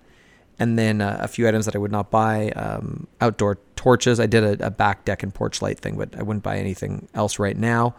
And 0.59 0.77
then 0.77 1.01
uh, 1.01 1.17
a 1.19 1.27
few 1.27 1.47
items 1.47 1.65
that 1.65 1.75
I 1.75 1.79
would 1.79 1.91
not 1.91 2.11
buy 2.11 2.49
um, 2.51 3.07
outdoor 3.21 3.59
torches. 3.75 4.19
I 4.19 4.25
did 4.25 4.43
a, 4.43 4.67
a, 4.67 4.69
back 4.71 5.05
deck 5.05 5.23
and 5.23 5.33
porch 5.33 5.61
light 5.61 5.79
thing, 5.79 5.97
but 5.97 6.15
I 6.17 6.23
wouldn't 6.23 6.43
buy 6.43 6.57
anything 6.57 7.07
else 7.13 7.39
right 7.39 7.57
now. 7.57 7.95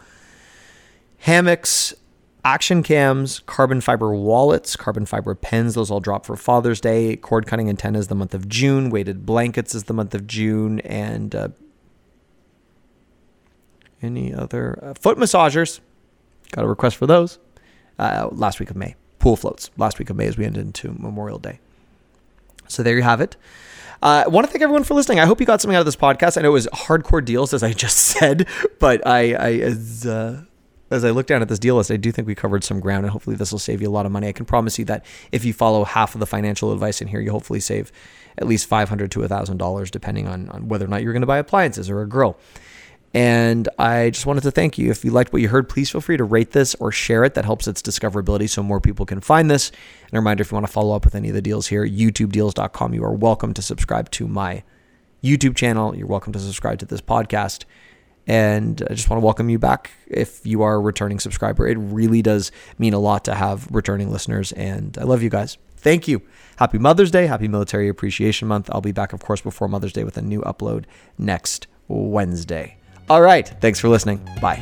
Hammocks, 1.18 1.94
action 2.44 2.82
cams, 2.82 3.40
carbon 3.40 3.80
fiber 3.80 4.14
wallets, 4.14 4.76
carbon 4.76 5.06
fiber 5.06 5.34
pens. 5.34 5.74
Those 5.74 5.90
all 5.90 6.00
drop 6.00 6.26
for 6.26 6.36
Father's 6.36 6.80
Day. 6.80 7.16
Cord 7.16 7.46
cutting 7.46 7.68
antennas 7.68 8.08
the 8.08 8.14
month 8.14 8.34
of 8.34 8.48
June. 8.48 8.90
Weighted 8.90 9.26
blankets 9.26 9.74
is 9.74 9.84
the 9.84 9.94
month 9.94 10.14
of 10.14 10.26
June. 10.26 10.80
And 10.80 11.34
uh, 11.34 11.48
any 14.04 14.32
other 14.32 14.78
uh, 14.82 14.94
foot 14.94 15.18
massagers? 15.18 15.80
Got 16.52 16.64
a 16.64 16.68
request 16.68 16.96
for 16.96 17.06
those. 17.06 17.38
Uh, 17.98 18.28
last 18.32 18.60
week 18.60 18.70
of 18.70 18.76
May. 18.76 18.94
Pool 19.18 19.36
floats. 19.36 19.70
Last 19.76 19.98
week 19.98 20.10
of 20.10 20.16
May 20.16 20.26
as 20.26 20.36
we 20.36 20.44
ended 20.44 20.64
into 20.66 20.92
Memorial 20.92 21.38
Day. 21.38 21.60
So 22.68 22.82
there 22.82 22.96
you 22.96 23.02
have 23.02 23.20
it. 23.20 23.36
Uh, 24.02 24.24
I 24.26 24.28
want 24.28 24.46
to 24.46 24.52
thank 24.52 24.62
everyone 24.62 24.84
for 24.84 24.94
listening. 24.94 25.20
I 25.20 25.26
hope 25.26 25.40
you 25.40 25.46
got 25.46 25.60
something 25.60 25.76
out 25.76 25.80
of 25.80 25.86
this 25.86 25.96
podcast. 25.96 26.36
I 26.36 26.42
know 26.42 26.50
it 26.50 26.52
was 26.52 26.66
hardcore 26.68 27.24
deals, 27.24 27.54
as 27.54 27.62
I 27.62 27.72
just 27.72 27.96
said, 27.98 28.46
but 28.78 29.06
I, 29.06 29.32
I 29.32 29.50
as 29.60 30.06
uh, 30.06 30.42
as 30.90 31.04
I 31.04 31.10
look 31.10 31.26
down 31.26 31.42
at 31.42 31.48
this 31.48 31.58
deal 31.58 31.76
list, 31.76 31.90
I 31.90 31.96
do 31.96 32.12
think 32.12 32.28
we 32.28 32.34
covered 32.34 32.62
some 32.64 32.80
ground, 32.80 33.04
and 33.04 33.12
hopefully 33.12 33.36
this 33.36 33.50
will 33.50 33.58
save 33.58 33.80
you 33.80 33.88
a 33.88 33.90
lot 33.90 34.04
of 34.06 34.12
money. 34.12 34.28
I 34.28 34.32
can 34.32 34.44
promise 34.44 34.78
you 34.78 34.84
that 34.86 35.04
if 35.32 35.44
you 35.44 35.52
follow 35.52 35.84
half 35.84 36.14
of 36.14 36.20
the 36.20 36.26
financial 36.26 36.72
advice 36.72 37.00
in 37.00 37.08
here, 37.08 37.20
you 37.20 37.30
hopefully 37.30 37.60
save 37.60 37.90
at 38.36 38.46
least 38.46 38.66
five 38.66 38.88
hundred 38.88 39.10
to 39.12 39.26
thousand 39.26 39.56
dollars, 39.56 39.90
depending 39.90 40.28
on 40.28 40.48
on 40.50 40.68
whether 40.68 40.84
or 40.84 40.88
not 40.88 41.02
you're 41.02 41.12
going 41.12 41.22
to 41.22 41.26
buy 41.26 41.38
appliances 41.38 41.88
or 41.88 42.02
a 42.02 42.06
grill. 42.06 42.36
And 43.14 43.68
I 43.78 44.10
just 44.10 44.26
wanted 44.26 44.42
to 44.42 44.50
thank 44.50 44.76
you. 44.76 44.90
If 44.90 45.04
you 45.04 45.12
liked 45.12 45.32
what 45.32 45.40
you 45.40 45.48
heard, 45.48 45.68
please 45.68 45.88
feel 45.88 46.00
free 46.00 46.16
to 46.16 46.24
rate 46.24 46.50
this 46.50 46.74
or 46.74 46.90
share 46.90 47.22
it. 47.22 47.34
That 47.34 47.44
helps 47.44 47.68
its 47.68 47.80
discoverability 47.80 48.50
so 48.50 48.60
more 48.60 48.80
people 48.80 49.06
can 49.06 49.20
find 49.20 49.48
this. 49.48 49.70
And 50.02 50.14
a 50.14 50.16
reminder 50.16 50.42
if 50.42 50.50
you 50.50 50.56
want 50.56 50.66
to 50.66 50.72
follow 50.72 50.96
up 50.96 51.04
with 51.04 51.14
any 51.14 51.28
of 51.28 51.34
the 51.34 51.40
deals 51.40 51.68
here, 51.68 51.86
youtubedeals.com, 51.86 52.92
you 52.92 53.04
are 53.04 53.12
welcome 53.12 53.54
to 53.54 53.62
subscribe 53.62 54.10
to 54.12 54.26
my 54.26 54.64
YouTube 55.22 55.54
channel. 55.54 55.96
You're 55.96 56.08
welcome 56.08 56.32
to 56.32 56.40
subscribe 56.40 56.80
to 56.80 56.86
this 56.86 57.00
podcast. 57.00 57.64
And 58.26 58.82
I 58.90 58.94
just 58.94 59.08
want 59.08 59.20
to 59.20 59.24
welcome 59.24 59.48
you 59.48 59.60
back 59.60 59.92
if 60.08 60.44
you 60.44 60.62
are 60.62 60.74
a 60.74 60.80
returning 60.80 61.20
subscriber. 61.20 61.68
It 61.68 61.78
really 61.78 62.20
does 62.20 62.50
mean 62.78 62.94
a 62.94 62.98
lot 62.98 63.24
to 63.26 63.34
have 63.34 63.68
returning 63.70 64.10
listeners. 64.10 64.50
And 64.52 64.98
I 64.98 65.04
love 65.04 65.22
you 65.22 65.30
guys. 65.30 65.56
Thank 65.76 66.08
you. 66.08 66.20
Happy 66.56 66.78
Mother's 66.78 67.12
Day. 67.12 67.26
Happy 67.28 67.46
Military 67.46 67.88
Appreciation 67.88 68.48
Month. 68.48 68.70
I'll 68.72 68.80
be 68.80 68.90
back, 68.90 69.12
of 69.12 69.20
course, 69.20 69.40
before 69.40 69.68
Mother's 69.68 69.92
Day 69.92 70.02
with 70.02 70.16
a 70.16 70.22
new 70.22 70.40
upload 70.40 70.86
next 71.16 71.68
Wednesday. 71.86 72.78
All 73.08 73.22
right. 73.22 73.48
Thanks 73.60 73.78
for 73.78 73.88
listening. 73.88 74.20
Bye. 74.40 74.60